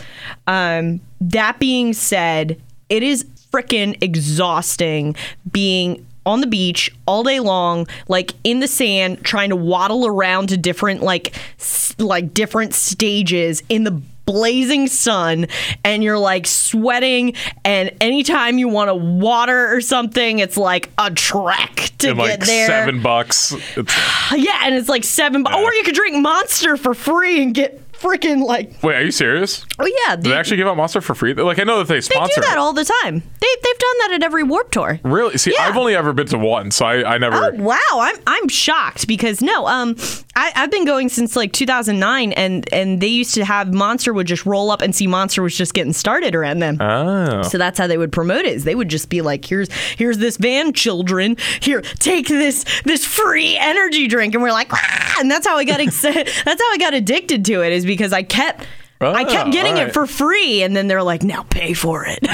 Um, 0.48 1.00
that 1.22 1.60
being 1.60 1.94
said, 1.94 2.62
it 2.90 3.04
is 3.04 3.26
freaking 3.52 3.98
exhausting 4.02 5.16
being 5.52 6.06
on 6.26 6.42
the 6.42 6.48
beach 6.48 6.92
all 7.08 7.24
day 7.24 7.40
long, 7.40 7.88
like 8.08 8.34
in 8.44 8.60
the 8.60 8.68
sand, 8.68 9.24
trying 9.24 9.50
to 9.50 9.56
waddle 9.56 10.06
around 10.06 10.50
to 10.50 10.58
different 10.58 11.02
like 11.02 11.34
s- 11.60 11.96
like 11.98 12.34
different 12.34 12.74
stages 12.74 13.64
in 13.70 13.84
the 13.84 14.00
blazing 14.32 14.88
sun 14.88 15.48
and 15.84 16.04
you're 16.04 16.20
like 16.20 16.46
sweating 16.46 17.34
and 17.66 17.92
anytime 18.00 18.60
you 18.60 18.68
want 18.68 18.90
to 18.90 18.94
water 18.96 19.74
or 19.76 19.82
something 19.82 20.38
it's 20.38 20.56
like 20.58 20.90
a 21.00 21.10
trek 21.10 21.76
to 21.98 22.10
And 22.10 22.18
get 22.20 22.40
like 22.40 22.40
there 22.46 22.68
seven 22.68 23.02
bucks. 23.02 23.54
It's, 23.76 24.32
yeah 24.36 24.60
and 24.66 24.76
it's 24.76 24.88
like 24.90 25.04
seven 25.04 25.42
bu- 25.44 25.50
Yeah. 25.50 25.64
or 25.64 25.74
you 25.74 25.84
could 25.84 25.96
drink 25.96 26.18
monster 26.18 26.78
for 26.78 26.94
free 26.94 27.42
and 27.42 27.56
get 27.56 27.82
freaking 28.00 28.46
like 28.46 28.82
wait, 28.84 28.96
are 28.96 29.04
you 29.04 29.12
serious? 29.12 29.66
oh 29.80 29.92
yeah 30.08 30.16
Do 30.16 30.30
they 30.30 30.36
actually 30.36 30.58
give 30.58 30.68
out 30.68 30.78
Monster 30.78 31.02
for 31.02 31.16
free? 31.16 31.34
Like 31.34 31.60
I 31.60 31.64
know 31.64 31.80
that 31.80 31.88
they 31.88 32.02
sponsor. 32.02 32.34
they 32.36 32.42
do 32.42 32.48
that 32.48 32.54
it. 32.56 32.60
all 32.60 32.74
the 32.74 32.86
time 33.04 33.16
they, 33.42 33.48
they've 33.64 33.80
done 33.80 33.98
that 34.00 34.12
at 34.16 34.24
every 34.24 34.44
warp 34.44 34.72
tour 34.72 35.00
Really? 35.04 35.38
See, 35.38 35.54
Yeah. 35.54 35.64
I've 35.68 35.78
only 35.78 35.96
ever 35.96 36.14
been 36.14 36.28
to 36.28 36.38
one, 36.38 36.72
so 36.72 36.86
I, 36.86 37.16
I 37.16 37.18
never. 37.18 37.36
Oh 37.36 37.52
wow, 37.56 37.78
I'm 37.94 38.16
I'm 38.28 38.48
shocked 38.48 39.08
because 39.08 39.42
no, 39.42 39.68
um, 39.68 39.96
I, 40.36 40.52
I've 40.56 40.72
been 40.72 40.86
going 40.86 41.10
since 41.10 41.36
like 41.36 41.52
2009, 41.54 42.32
and 42.34 42.72
and 42.74 43.02
they 43.02 43.08
used 43.08 43.34
to 43.36 43.46
have 43.46 43.74
Monster 43.74 44.14
would 44.14 44.28
just 44.28 44.46
roll 44.46 44.72
up 44.72 44.82
and 44.82 44.96
see 44.96 45.08
Monster 45.08 45.42
was 45.42 45.56
just 45.56 45.74
getting 45.74 45.94
started 45.94 46.36
around 46.36 46.60
them. 46.60 46.78
Oh. 46.80 47.42
So 47.44 47.58
that's 47.58 47.78
how 47.80 47.88
they 47.88 47.98
would 47.98 48.12
promote 48.12 48.46
it. 48.46 48.54
Is 48.54 48.64
they 48.64 48.76
would 48.76 48.90
just 48.90 49.10
be 49.10 49.22
like, 49.22 49.46
"Here's 49.46 49.72
here's 49.98 50.18
this 50.18 50.38
van, 50.38 50.74
children. 50.74 51.38
Here, 51.62 51.82
take 51.82 52.28
this 52.28 52.66
this 52.84 53.06
free 53.06 53.58
energy 53.58 54.08
drink," 54.08 54.34
and 54.34 54.44
we're 54.44 54.52
like, 54.52 54.72
"Ah!" 54.72 55.16
and 55.20 55.30
that's 55.30 55.48
how 55.48 55.58
I 55.58 55.64
got 55.66 55.80
excited. 55.88 56.28
that's 56.46 56.62
how 56.62 56.72
I 56.72 56.78
got 56.78 56.94
addicted 56.94 57.46
to 57.46 57.62
it. 57.64 57.74
Is 57.74 57.86
because 57.90 58.14
I 58.14 58.24
kept. 58.24 58.66
I 59.02 59.24
kept 59.24 59.48
Oh, 59.48 59.52
getting 59.54 59.76
all 59.76 59.88
it 59.88 59.94
for 59.94 60.06
free, 60.06 60.62
and 60.62 60.76
then 60.76 60.88
they're 60.88 61.02
like, 61.04 61.24
"Now 61.24 61.44
pay 61.44 61.74
for 61.74 62.06
it." 62.06 62.20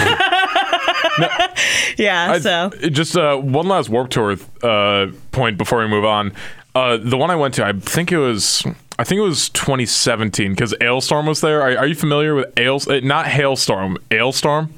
yeah. 1.98 2.32
I- 2.32 2.39
so 2.39 2.72
just 2.89 3.15
uh, 3.15 3.38
one 3.38 3.68
last 3.68 3.89
warp 3.89 4.10
tour 4.10 4.36
uh, 4.63 5.08
point 5.32 5.58
before 5.58 5.80
we 5.80 5.88
move 5.88 6.06
on. 6.06 6.34
Uh, 6.74 6.98
the 6.98 7.18
one 7.18 7.32
I 7.32 7.36
went 7.38 7.54
to, 7.54 7.65
I 7.65 7.72
think 7.72 8.12
it 8.12 8.18
was, 8.18 8.65
I 9.00 9.06
think 9.06 9.20
it 9.20 9.22
was 9.22 9.48
2017 9.50 10.52
because 10.52 10.74
Alestorm 10.82 11.26
was 11.28 11.39
there. 11.39 11.62
Are, 11.62 11.78
are 11.78 11.88
you 11.88 11.96
familiar 11.96 12.36
with 12.36 12.48
Ail? 12.60 12.82
uh, 12.89 13.00
Not 13.02 13.28
Hailstorm, 13.28 13.98
Alestorm. 14.12 14.70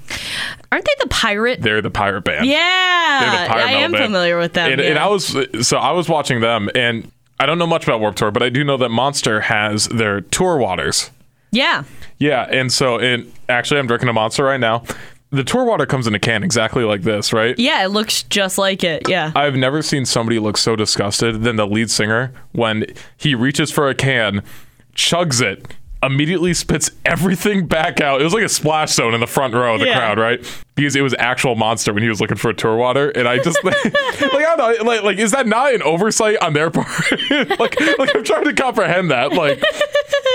aren't 0.72 0.86
they 0.86 0.94
the 1.00 1.08
pirate? 1.10 1.62
They're 1.62 1.82
the 1.82 1.90
pirate 1.90 2.22
band. 2.24 2.46
Yeah, 2.46 3.46
the 3.48 3.54
pirate 3.54 3.66
I 3.66 3.72
am 3.80 3.94
band. 3.94 4.04
familiar 4.04 4.38
with 4.38 4.54
them. 4.54 4.74
And, 4.74 4.82
yeah. 4.82 4.90
and 4.90 5.00
I 5.00 5.08
was 5.08 5.36
so 5.68 5.78
I 5.78 5.92
was 5.94 6.08
watching 6.08 6.40
them, 6.42 6.70
and 6.76 7.12
I 7.40 7.46
don't 7.46 7.58
know 7.60 7.68
much 7.68 7.84
about 7.84 8.00
Warp 8.00 8.16
Tour, 8.16 8.32
but 8.32 8.42
I 8.44 8.50
do 8.50 8.64
know 8.64 8.78
that 8.78 8.90
Monster 8.90 9.42
has 9.42 9.88
their 9.90 10.22
tour 10.22 10.58
waters. 10.58 11.12
yeah, 11.52 11.84
Yeah, 12.20 12.44
and 12.50 12.72
so 12.72 13.00
and 13.00 13.32
actually, 13.48 13.80
I'm 13.80 13.88
drinking 13.88 14.10
a 14.10 14.14
Monster 14.14 14.44
right 14.44 14.60
now. 14.60 14.84
The 15.30 15.44
tour 15.44 15.66
water 15.66 15.86
comes 15.86 16.08
in 16.08 16.16
a 16.16 16.20
can 16.20 16.42
exactly 16.42 16.84
like 16.86 17.02
this, 17.02 17.34
right? 17.34 17.58
yeah, 17.60 17.84
it 17.84 17.90
looks 17.90 18.24
just 18.24 18.58
like 18.58 18.84
it. 18.84 19.10
Yeah, 19.10 19.32
I've 19.36 19.56
never 19.56 19.82
seen 19.82 20.06
somebody 20.06 20.40
look 20.40 20.58
so 20.58 20.76
disgusted 20.76 21.44
than 21.44 21.58
the 21.58 21.68
lead 21.68 21.92
singer 21.92 22.32
when 22.54 22.86
he 23.18 23.36
reaches 23.36 23.70
for 23.70 23.90
a 23.90 23.94
can, 23.94 24.42
chugs 24.96 25.42
it, 25.42 25.76
immediitly 26.04 26.56
spits 26.56 26.92
everything 27.06 27.66
back 27.66 28.00
out. 28.02 28.22
It 28.22 28.24
was 28.24 28.34
like 28.34 28.44
a 28.44 28.50
splash 28.50 28.94
zone 28.94 29.14
in 29.14 29.20
the 29.20 29.28
front 29.28 29.54
row 29.54 29.74
of 29.76 29.80
the 29.80 29.88
Yeah. 29.88 29.98
crowd, 29.98 30.20
right? 30.20 30.64
Because 30.76 30.96
it 30.96 31.02
was 31.02 31.16
actual 31.18 31.56
monster 31.56 31.92
when 31.94 32.04
he 32.04 32.10
was 32.10 32.22
looking 32.22 32.38
for 32.38 32.50
a 32.50 32.54
tour 32.54 32.76
water, 32.76 33.10
and 33.10 33.28
I 33.28 33.38
just 33.40 33.62
like, 33.64 33.84
like 33.84 33.94
I 34.46 34.56
don't 34.56 34.80
know, 34.80 34.84
like, 34.86 35.04
like 35.04 35.18
is 35.18 35.32
that 35.32 35.48
not 35.48 35.74
an 35.74 35.82
oversight 35.82 36.38
on 36.42 36.54
their 36.54 36.70
part? 36.70 36.88
like, 37.60 37.80
like 37.98 38.16
I'm 38.16 38.24
trying 38.24 38.46
to 38.46 38.54
comprehend 38.54 39.10
that, 39.12 39.34
like. 39.34 39.62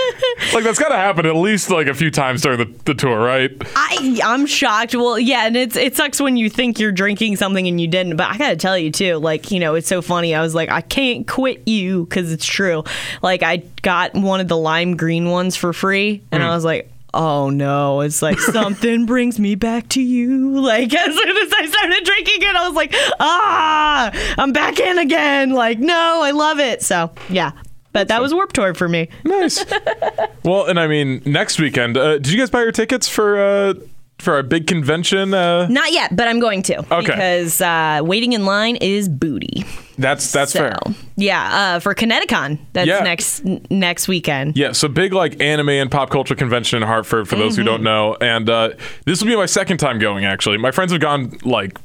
Like 0.54 0.64
that's 0.64 0.78
gotta 0.78 0.96
happen 0.96 1.24
at 1.24 1.36
least 1.36 1.70
like 1.70 1.86
a 1.86 1.94
few 1.94 2.10
times 2.10 2.42
during 2.42 2.58
the, 2.58 2.64
the 2.84 2.94
tour, 2.94 3.18
right? 3.18 3.50
I 3.74 4.20
I'm 4.22 4.44
shocked. 4.44 4.94
Well, 4.94 5.18
yeah, 5.18 5.46
and 5.46 5.56
it's 5.56 5.76
it 5.76 5.96
sucks 5.96 6.20
when 6.20 6.36
you 6.36 6.50
think 6.50 6.78
you're 6.78 6.92
drinking 6.92 7.36
something 7.36 7.66
and 7.66 7.80
you 7.80 7.88
didn't. 7.88 8.16
But 8.16 8.28
I 8.28 8.36
gotta 8.36 8.56
tell 8.56 8.76
you 8.76 8.90
too, 8.90 9.16
like 9.16 9.50
you 9.50 9.60
know, 9.60 9.74
it's 9.74 9.88
so 9.88 10.02
funny. 10.02 10.34
I 10.34 10.42
was 10.42 10.54
like, 10.54 10.68
I 10.70 10.82
can't 10.82 11.26
quit 11.26 11.66
you 11.66 12.04
because 12.04 12.32
it's 12.32 12.44
true. 12.44 12.84
Like 13.22 13.42
I 13.42 13.58
got 13.80 14.14
one 14.14 14.40
of 14.40 14.48
the 14.48 14.56
lime 14.56 14.96
green 14.96 15.30
ones 15.30 15.56
for 15.56 15.72
free, 15.72 16.22
and 16.30 16.42
I 16.42 16.54
was 16.54 16.64
like. 16.64 16.88
Oh 17.14 17.50
no, 17.50 18.00
it's 18.00 18.22
like 18.22 18.38
something 18.56 19.04
brings 19.04 19.38
me 19.38 19.54
back 19.54 19.86
to 19.90 20.00
you. 20.00 20.58
Like 20.60 20.94
as 20.94 21.14
soon 21.14 21.36
as 21.36 21.52
I 21.52 21.66
started 21.66 22.04
drinking 22.04 22.38
it, 22.40 22.56
I 22.56 22.66
was 22.66 22.74
like, 22.74 22.94
ah, 23.20 24.10
I'm 24.38 24.52
back 24.54 24.80
in 24.80 24.96
again. 24.96 25.50
Like, 25.50 25.78
no, 25.78 26.20
I 26.22 26.30
love 26.30 26.58
it. 26.58 26.80
So 26.82 27.12
yeah. 27.28 27.52
But 27.92 28.08
that 28.08 28.20
was 28.22 28.32
Warp 28.32 28.52
Tour 28.52 28.74
for 28.74 28.88
me. 28.88 29.08
Nice. 29.24 29.64
well, 30.44 30.66
and 30.66 30.80
I 30.80 30.86
mean, 30.86 31.22
next 31.26 31.60
weekend, 31.60 31.96
uh, 31.96 32.14
did 32.14 32.28
you 32.28 32.38
guys 32.38 32.50
buy 32.50 32.62
your 32.62 32.72
tickets 32.72 33.06
for 33.08 33.38
uh, 33.38 33.74
for 34.18 34.34
our 34.34 34.42
big 34.42 34.66
convention? 34.66 35.34
Uh, 35.34 35.66
Not 35.68 35.92
yet, 35.92 36.16
but 36.16 36.26
I'm 36.28 36.40
going 36.40 36.62
to. 36.64 36.78
Okay. 36.78 37.00
Because 37.06 37.60
uh, 37.60 38.00
waiting 38.02 38.32
in 38.32 38.46
line 38.46 38.76
is 38.76 39.08
booty. 39.10 39.64
That's 39.98 40.32
that's 40.32 40.52
So 40.52 40.60
fair. 40.60 40.78
yeah, 41.16 41.74
uh, 41.76 41.80
for 41.80 41.94
ConnectiCon, 41.94 42.58
that's 42.72 42.88
Yeah. 42.88 43.00
next 43.00 43.44
n- 43.44 43.64
next 43.68 44.08
weekend. 44.08 44.56
Yeah, 44.56 44.72
so 44.72 44.88
big 44.88 45.12
like 45.12 45.40
anime 45.42 45.68
and 45.68 45.90
pop 45.90 46.08
culture 46.08 46.34
convention 46.34 46.82
in 46.82 46.88
Hartford 46.88 47.28
for 47.28 47.36
those 47.36 47.56
who 47.56 47.62
Mm-hmm. 47.62 47.66
don't 47.72 47.82
know, 47.82 48.16
and 48.22 48.48
uh, 48.48 48.70
this 49.04 49.20
will 49.20 49.28
be 49.28 49.36
my 49.36 49.44
second 49.46 49.76
time 49.78 49.98
going. 49.98 50.24
Actually, 50.24 50.56
my 50.56 50.70
friends 50.70 50.92
have 50.92 51.00
gone 51.02 51.36
like 51.44 51.78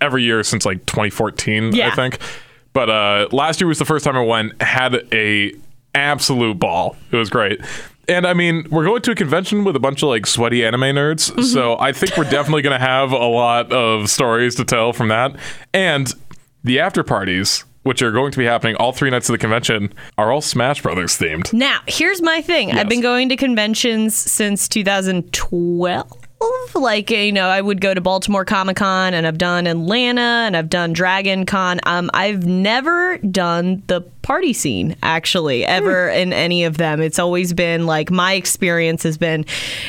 every 0.00 0.22
year 0.22 0.42
since 0.42 0.64
like 0.64 0.86
2014, 0.86 1.78
I 1.80 1.90
think. 1.94 2.18
But 2.72 2.88
uh, 2.90 3.28
last 3.32 3.60
year 3.60 3.68
was 3.68 3.78
the 3.78 3.84
first 3.84 4.04
time 4.04 4.16
I 4.16 4.22
went. 4.22 4.60
Had 4.62 4.94
a 5.12 5.52
absolute 5.94 6.58
ball. 6.58 6.96
It 7.10 7.16
was 7.16 7.28
great. 7.30 7.60
And 8.08 8.26
I 8.26 8.34
mean, 8.34 8.66
we're 8.70 8.84
going 8.84 9.02
to 9.02 9.10
a 9.12 9.14
convention 9.14 9.62
with 9.64 9.76
a 9.76 9.80
bunch 9.80 10.02
of 10.02 10.08
like 10.08 10.26
sweaty 10.26 10.64
anime 10.64 10.80
nerds, 10.82 11.30
Mm-hmm. 11.30 11.42
so 11.42 11.78
I 11.78 11.92
think 11.92 12.16
we're 12.16 12.24
definitely 12.30 12.62
going 12.62 12.78
to 12.78 12.84
have 12.84 13.12
a 13.12 13.16
lot 13.26 13.72
of 13.72 14.08
stories 14.10 14.54
to 14.56 14.64
tell 14.64 14.92
from 14.92 15.08
that. 15.08 15.36
And 15.72 16.12
the 16.64 16.80
after 16.80 17.02
parties, 17.04 17.64
which 17.84 18.02
are 18.02 18.10
going 18.10 18.32
to 18.32 18.38
be 18.38 18.44
happening 18.44 18.74
all 18.76 18.92
three 18.92 19.10
nights 19.10 19.28
of 19.28 19.32
the 19.34 19.38
convention, 19.38 19.92
are 20.18 20.30
all 20.32 20.40
Smash 20.40 20.82
Brothers 20.82 21.16
themed. 21.18 21.52
Now, 21.52 21.80
here's 21.86 22.20
my 22.20 22.40
thing. 22.42 22.72
I've 22.72 22.88
been 22.88 23.00
going 23.00 23.28
to 23.28 23.36
conventions 23.36 24.14
since 24.14 24.68
2012. 24.68 26.19
Like, 26.74 27.10
you 27.10 27.32
know, 27.32 27.48
I 27.48 27.60
would 27.60 27.80
go 27.80 27.92
to 27.92 28.00
Baltimore 28.00 28.44
Comic 28.44 28.76
Con 28.76 29.12
and 29.12 29.26
I've 29.26 29.38
done 29.38 29.66
Atlanta 29.66 30.20
and 30.20 30.56
I've 30.56 30.70
done 30.70 30.92
Dragon 30.92 31.44
Con. 31.44 31.80
Um, 31.84 32.10
I've 32.14 32.46
never 32.46 33.18
done 33.18 33.82
the 33.86 34.02
party 34.30 34.52
scene, 34.52 34.94
actually, 35.02 35.66
ever 35.66 36.08
in 36.08 36.32
any 36.32 36.62
of 36.62 36.76
them. 36.76 37.00
It's 37.02 37.18
always 37.18 37.52
been 37.52 37.86
like 37.86 38.12
my 38.12 38.34
experience 38.34 39.02
has 39.02 39.18
been 39.18 39.44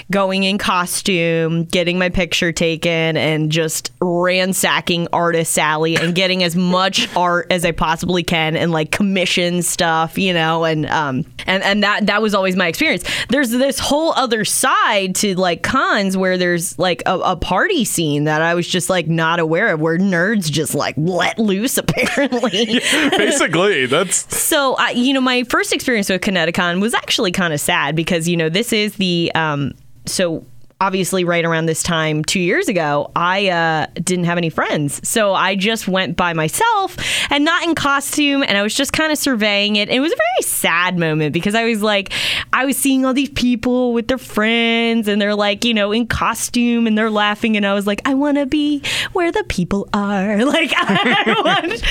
going 0.09 0.45
in 0.45 0.57
costume, 0.57 1.65
getting 1.65 1.99
my 1.99 2.09
picture 2.09 2.51
taken, 2.51 3.17
and 3.17 3.51
just 3.51 3.91
ransacking 4.01 5.07
Artist 5.13 5.59
Alley 5.59 5.95
and 5.95 6.15
getting 6.15 6.41
as 6.41 6.55
much 6.55 7.07
art 7.15 7.51
as 7.51 7.63
I 7.63 7.71
possibly 7.71 8.23
can 8.23 8.55
and 8.55 8.71
like 8.71 8.89
commission 8.89 9.61
stuff, 9.61 10.17
you 10.17 10.33
know, 10.33 10.63
and 10.63 10.87
um 10.87 11.23
and 11.45 11.61
and 11.61 11.83
that 11.83 12.07
that 12.07 12.23
was 12.23 12.33
always 12.33 12.55
my 12.55 12.65
experience. 12.65 13.03
There's 13.29 13.51
this 13.51 13.77
whole 13.77 14.11
other 14.13 14.43
side 14.43 15.13
to 15.17 15.35
like 15.35 15.61
cons 15.61 16.17
where 16.17 16.39
there's 16.39 16.79
like 16.79 17.03
a, 17.05 17.19
a 17.19 17.35
party 17.35 17.85
scene 17.85 18.23
that 18.23 18.41
I 18.41 18.55
was 18.55 18.67
just 18.67 18.89
like 18.89 19.07
not 19.07 19.39
aware 19.39 19.71
of, 19.71 19.81
where 19.81 19.99
nerds 19.99 20.51
just 20.51 20.73
like 20.73 20.95
let 20.97 21.37
loose 21.37 21.77
apparently. 21.77 22.65
Basically, 23.11 23.85
that's 23.85 24.30
So, 24.31 24.77
you 24.91 25.13
know, 25.13 25.21
my 25.21 25.43
first 25.43 25.73
experience 25.73 26.09
with 26.09 26.21
ConnectiCon 26.21 26.81
was 26.81 26.93
actually 26.93 27.31
kind 27.31 27.53
of 27.53 27.59
sad 27.59 27.95
because, 27.95 28.27
you 28.27 28.37
know, 28.37 28.49
this 28.49 28.71
is 28.71 28.95
the, 28.95 29.31
um, 29.35 29.73
so 30.05 30.45
obviously 30.81 31.23
right 31.23 31.45
around 31.45 31.67
this 31.67 31.83
time 31.83 32.25
two 32.25 32.39
years 32.39 32.67
ago, 32.67 33.11
I 33.15 33.49
uh, 33.49 33.85
didn't 33.93 34.25
have 34.25 34.39
any 34.39 34.49
friends. 34.49 35.07
So 35.07 35.35
I 35.35 35.55
just 35.55 35.87
went 35.87 36.17
by 36.17 36.33
myself 36.33 36.97
and 37.29 37.45
not 37.45 37.63
in 37.63 37.75
costume. 37.75 38.41
And 38.41 38.57
I 38.57 38.63
was 38.63 38.73
just 38.73 38.91
kind 38.91 39.11
of 39.11 39.17
surveying 39.19 39.75
it. 39.75 39.89
And 39.89 39.91
it 39.95 39.99
was 39.99 40.11
a 40.11 40.15
very 40.15 40.41
sad 40.41 40.97
moment 40.97 41.33
because 41.33 41.53
I 41.53 41.65
was 41.65 41.83
like, 41.83 42.11
I 42.51 42.65
was 42.65 42.77
seeing 42.77 43.05
all 43.05 43.13
these 43.13 43.29
people 43.29 43.93
with 43.93 44.07
their 44.07 44.17
friends 44.17 45.07
and 45.07 45.21
they're 45.21 45.35
like, 45.35 45.63
you 45.63 45.73
know, 45.75 45.91
in 45.91 46.07
costume 46.07 46.87
and 46.87 46.97
they're 46.97 47.11
laughing. 47.11 47.55
And 47.55 47.65
I 47.65 47.75
was 47.75 47.85
like, 47.85 48.01
I 48.05 48.15
want 48.15 48.39
to 48.39 48.47
be 48.47 48.81
where 49.13 49.31
the 49.31 49.43
people 49.45 49.87
are. 49.93 50.41
Like, 50.51 50.73
I 50.75 51.35
want, 51.45 51.81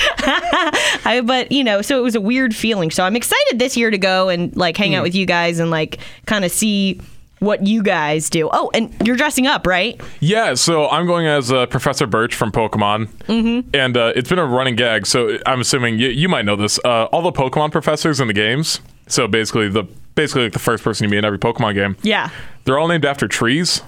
I, 1.05 1.21
but 1.21 1.51
you 1.51 1.63
know, 1.63 1.81
so 1.81 1.97
it 1.97 2.03
was 2.03 2.13
a 2.13 2.21
weird 2.21 2.53
feeling. 2.53 2.91
So 2.91 3.03
I'm 3.03 3.15
excited 3.15 3.57
this 3.57 3.75
year 3.75 3.89
to 3.89 3.97
go 3.97 4.29
and 4.29 4.55
like 4.55 4.77
hang 4.77 4.93
out 4.93 5.01
with 5.01 5.15
you 5.15 5.25
guys 5.25 5.57
and 5.57 5.71
like 5.71 5.97
kind 6.25 6.45
of 6.45 6.51
see 6.51 6.99
what 7.41 7.65
you 7.65 7.81
guys 7.81 8.29
do. 8.29 8.49
Oh, 8.53 8.69
and 8.73 8.95
you're 9.03 9.17
dressing 9.17 9.47
up, 9.47 9.65
right? 9.65 9.99
yeah. 10.19 10.53
So 10.53 10.87
I'm 10.87 11.07
going 11.07 11.25
as 11.25 11.51
uh, 11.51 11.65
Professor 11.65 12.05
Birch 12.05 12.35
from 12.35 12.51
Pokemon, 12.51 13.07
mm-hmm. 13.25 13.69
and 13.73 13.97
uh, 13.97 14.13
it's 14.15 14.29
been 14.29 14.39
a 14.39 14.45
running 14.45 14.75
gag. 14.75 15.07
So 15.07 15.39
I'm 15.45 15.59
assuming 15.59 15.99
you, 15.99 16.09
you 16.09 16.29
might 16.29 16.45
know 16.45 16.55
this. 16.55 16.79
Uh, 16.85 17.05
all 17.05 17.23
the 17.23 17.31
Pokemon 17.31 17.71
professors 17.71 18.19
in 18.19 18.27
the 18.27 18.33
games. 18.33 18.79
So 19.07 19.27
basically, 19.27 19.69
the 19.69 19.83
basically 20.15 20.43
like 20.43 20.53
the 20.53 20.59
first 20.59 20.83
person 20.83 21.03
you 21.03 21.09
meet 21.09 21.17
in 21.17 21.25
every 21.25 21.39
Pokemon 21.39 21.73
game. 21.73 21.97
Yeah. 22.03 22.29
They're 22.63 22.77
all 22.77 22.87
named 22.87 23.05
after 23.05 23.27
trees. 23.27 23.81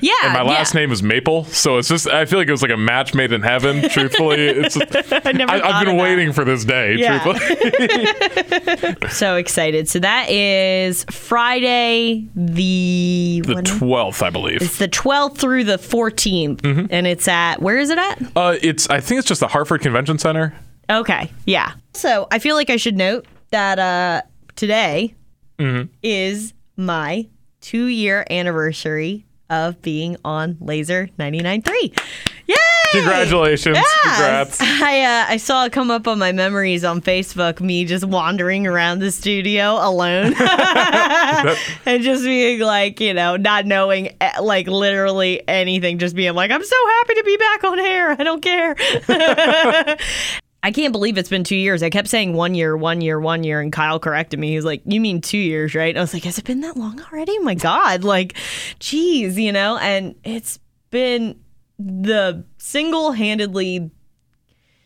Yeah. 0.00 0.12
And 0.24 0.32
my 0.32 0.42
last 0.42 0.74
yeah. 0.74 0.80
name 0.80 0.92
is 0.92 1.02
Maple, 1.02 1.44
so 1.44 1.78
it's 1.78 1.88
just 1.88 2.06
I 2.08 2.24
feel 2.24 2.38
like 2.38 2.48
it 2.48 2.52
was 2.52 2.62
like 2.62 2.70
a 2.70 2.76
match 2.76 3.14
made 3.14 3.32
in 3.32 3.42
heaven. 3.42 3.88
Truthfully, 3.90 4.36
it's 4.48 4.76
I 5.26 5.32
never 5.32 5.50
I, 5.52 5.60
I've 5.60 5.74
of 5.80 5.84
been 5.86 5.96
that. 5.96 6.02
waiting 6.02 6.32
for 6.32 6.44
this 6.44 6.64
day. 6.64 6.96
Yeah. 6.96 7.18
Truthfully, 7.22 9.08
So 9.10 9.36
excited. 9.36 9.88
So 9.88 9.98
that 10.00 10.30
is 10.30 11.04
Friday 11.10 12.28
the, 12.34 13.42
the 13.44 13.62
twelfth, 13.62 14.22
I 14.22 14.30
believe. 14.30 14.62
it's 14.62 14.78
the 14.78 14.88
12th 14.88 15.38
through 15.38 15.64
the 15.64 15.76
14th. 15.78 16.56
Mm-hmm. 16.62 16.86
And 16.90 17.06
it's 17.06 17.26
at, 17.28 17.60
where 17.62 17.78
is 17.78 17.90
it 17.90 17.98
at? 17.98 18.22
Uh, 18.36 18.56
it's 18.62 18.88
I 18.90 19.00
think 19.00 19.18
it's 19.20 19.28
just 19.28 19.40
the 19.40 19.48
Hartford 19.48 19.80
Convention 19.80 20.18
Center. 20.18 20.54
Okay, 20.90 21.30
yeah. 21.46 21.72
So 21.94 22.26
I 22.30 22.38
feel 22.38 22.54
like 22.56 22.70
I 22.70 22.76
should 22.76 22.96
note 22.96 23.26
that 23.50 23.78
uh, 23.78 24.22
today 24.56 25.14
Mm-hmm. 25.58 25.90
is 26.04 26.54
my 26.76 27.26
two 27.60 27.86
year 27.86 28.24
anniversary 28.30 29.26
of 29.50 29.80
being 29.82 30.16
on 30.24 30.56
Laser 30.60 31.08
99.3. 31.18 31.98
Yay! 32.46 32.56
Congratulations! 32.92 33.76
Yes! 33.76 34.02
Congrats! 34.02 34.60
I 34.60 35.00
uh, 35.02 35.26
I 35.28 35.36
saw 35.36 35.66
it 35.66 35.72
come 35.72 35.90
up 35.90 36.08
on 36.08 36.18
my 36.18 36.32
memories 36.32 36.84
on 36.84 37.02
Facebook. 37.02 37.60
Me 37.60 37.84
just 37.84 38.04
wandering 38.06 38.66
around 38.66 39.00
the 39.00 39.10
studio 39.10 39.74
alone, 39.74 40.34
and 41.86 42.02
just 42.02 42.24
being 42.24 42.60
like, 42.60 43.00
you 43.00 43.12
know, 43.12 43.36
not 43.36 43.66
knowing 43.66 44.16
eh, 44.22 44.40
like 44.40 44.66
literally 44.66 45.46
anything. 45.46 45.98
Just 45.98 46.16
being 46.16 46.34
like, 46.34 46.50
I'm 46.50 46.64
so 46.64 46.76
happy 46.88 47.14
to 47.14 47.24
be 47.24 47.36
back 47.36 47.64
on 47.64 47.78
air. 47.78 48.10
I 48.12 48.24
don't 48.24 48.40
care. 48.40 48.76
I 50.62 50.72
can't 50.72 50.92
believe 50.92 51.16
it's 51.16 51.28
been 51.28 51.44
two 51.44 51.56
years. 51.56 51.82
I 51.82 51.90
kept 51.90 52.08
saying 52.08 52.32
one 52.32 52.54
year, 52.54 52.76
one 52.76 53.00
year, 53.00 53.20
one 53.20 53.44
year, 53.44 53.60
and 53.60 53.72
Kyle 53.72 54.00
corrected 54.00 54.40
me. 54.40 54.50
He 54.50 54.56
was 54.56 54.64
like, 54.64 54.82
"You 54.84 55.00
mean 55.00 55.20
two 55.20 55.38
years, 55.38 55.74
right?" 55.74 55.96
I 55.96 56.00
was 56.00 56.12
like, 56.12 56.24
"Has 56.24 56.38
it 56.38 56.44
been 56.44 56.60
that 56.62 56.76
long 56.76 57.00
already? 57.00 57.36
Oh 57.38 57.42
my 57.42 57.54
god! 57.54 58.02
Like, 58.02 58.34
geez, 58.80 59.38
you 59.38 59.52
know." 59.52 59.78
And 59.78 60.16
it's 60.24 60.58
been 60.90 61.38
the 61.78 62.44
single-handedly 62.58 63.90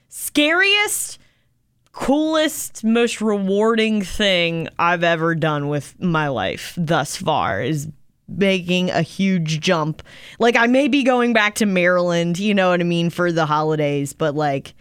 scariest, 0.09 1.19
coolest, 1.93 2.85
most 2.85 3.23
rewarding 3.23 4.03
thing 4.03 4.69
I've 4.79 5.03
ever 5.03 5.35
done 5.35 5.69
with 5.69 5.99
my 5.99 6.29
life 6.29 6.75
thus 6.77 7.17
far. 7.17 7.63
Is 7.63 7.89
making 8.29 8.91
a 8.91 9.03
huge 9.03 9.61
jump. 9.61 10.03
Like 10.39 10.57
I 10.57 10.67
may 10.67 10.89
be 10.89 11.03
going 11.03 11.33
back 11.33 11.55
to 11.57 11.67
Maryland, 11.67 12.39
you 12.39 12.55
know 12.55 12.71
what 12.71 12.81
I 12.81 12.85
mean, 12.85 13.11
for 13.11 13.33
the 13.33 13.47
holidays, 13.47 14.13
but 14.13 14.35
like 14.35 14.75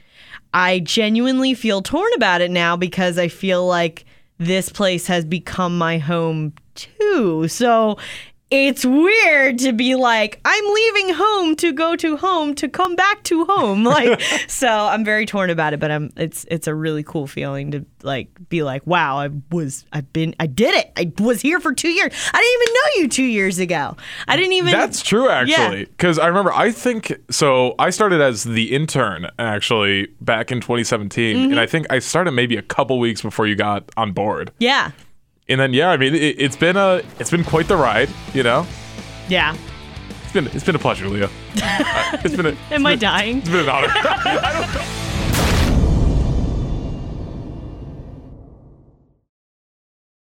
I 0.53 0.79
genuinely 0.79 1.53
feel 1.53 1.81
torn 1.81 2.11
about 2.15 2.41
it 2.41 2.51
now 2.51 2.75
because 2.75 3.17
I 3.17 3.27
feel 3.27 3.65
like 3.65 4.05
this 4.37 4.69
place 4.69 5.07
has 5.07 5.23
become 5.23 5.77
my 5.77 5.97
home 5.97 6.53
too. 6.75 7.47
So 7.47 7.97
it's 8.51 8.85
weird 8.85 9.57
to 9.59 9.71
be 9.71 9.95
like, 9.95 10.39
I'm 10.43 10.73
leaving 10.73 11.13
home 11.15 11.55
to 11.55 11.71
go 11.71 11.95
to 11.95 12.17
home 12.17 12.53
to 12.55 12.67
come 12.67 12.95
back 12.95 13.23
to 13.23 13.45
home. 13.45 13.83
Like 13.91 14.21
so 14.47 14.67
I'm 14.67 15.03
very 15.03 15.25
torn 15.25 15.49
about 15.49 15.73
it, 15.73 15.79
but 15.79 15.89
I'm 15.91 16.11
it's 16.15 16.45
it's 16.49 16.67
a 16.67 16.75
really 16.75 17.03
cool 17.03 17.27
feeling 17.27 17.71
to 17.71 17.85
like 18.03 18.27
be 18.49 18.63
like, 18.63 18.85
wow, 18.85 19.17
I 19.17 19.29
was 19.51 19.85
I've 19.93 20.11
been 20.13 20.35
I 20.39 20.47
did 20.47 20.73
it. 20.75 20.91
I 20.97 21.11
was 21.23 21.41
here 21.41 21.59
for 21.59 21.73
two 21.73 21.89
years. 21.89 22.11
I 22.33 22.37
didn't 22.37 22.61
even 22.61 22.73
know 22.73 23.01
you 23.03 23.07
two 23.09 23.23
years 23.23 23.59
ago. 23.59 23.95
I 24.27 24.35
didn't 24.35 24.53
even 24.53 24.71
That's 24.71 25.01
true, 25.01 25.29
actually. 25.29 25.79
Yeah. 25.79 25.85
Because 25.85 26.19
I 26.19 26.27
remember, 26.27 26.51
I 26.53 26.71
think 26.71 27.13
so. 27.29 27.75
I 27.79 27.89
started 27.89 28.21
as 28.21 28.43
the 28.43 28.73
intern 28.73 29.27
actually 29.39 30.07
back 30.21 30.51
in 30.51 30.59
2017, 30.61 31.35
Mm-hmm. 31.35 31.51
and 31.51 31.59
I 31.59 31.65
think 31.65 31.87
I 31.89 31.99
started 31.99 32.31
maybe 32.31 32.57
a 32.57 32.61
couple 32.61 32.99
weeks 32.99 33.21
before 33.21 33.47
you 33.47 33.55
got 33.55 33.89
on 33.97 34.11
board. 34.13 34.51
Yeah. 34.59 34.91
And 35.51 35.59
then, 35.59 35.73
yeah, 35.73 35.89
I 35.89 35.97
mean, 35.97 36.15
it, 36.15 36.35
it's 36.39 36.55
been 36.55 36.77
a, 36.77 37.01
it's 37.19 37.29
been 37.29 37.43
quite 37.43 37.67
the 37.67 37.75
ride. 37.77 38.09
You 38.33 38.43
know, 38.43 38.65
Yeah. 39.27 39.55
it's 40.23 40.31
been, 40.33 40.47
it's 40.47 40.63
been 40.63 40.75
a 40.75 40.79
pleasure, 40.79 41.07
Leah. 41.09 41.29
Uh, 41.61 42.17
it's 42.23 42.35
been, 42.35 42.45
a, 42.45 42.57
Am 42.71 42.85
I 42.85 42.95
dying? 42.95 43.39
it's 43.39 43.49
been 43.49 43.59
an 43.61 43.69
honor. 43.69 43.87
I 43.93 44.53
don't 44.53 44.73
know. 44.73 45.10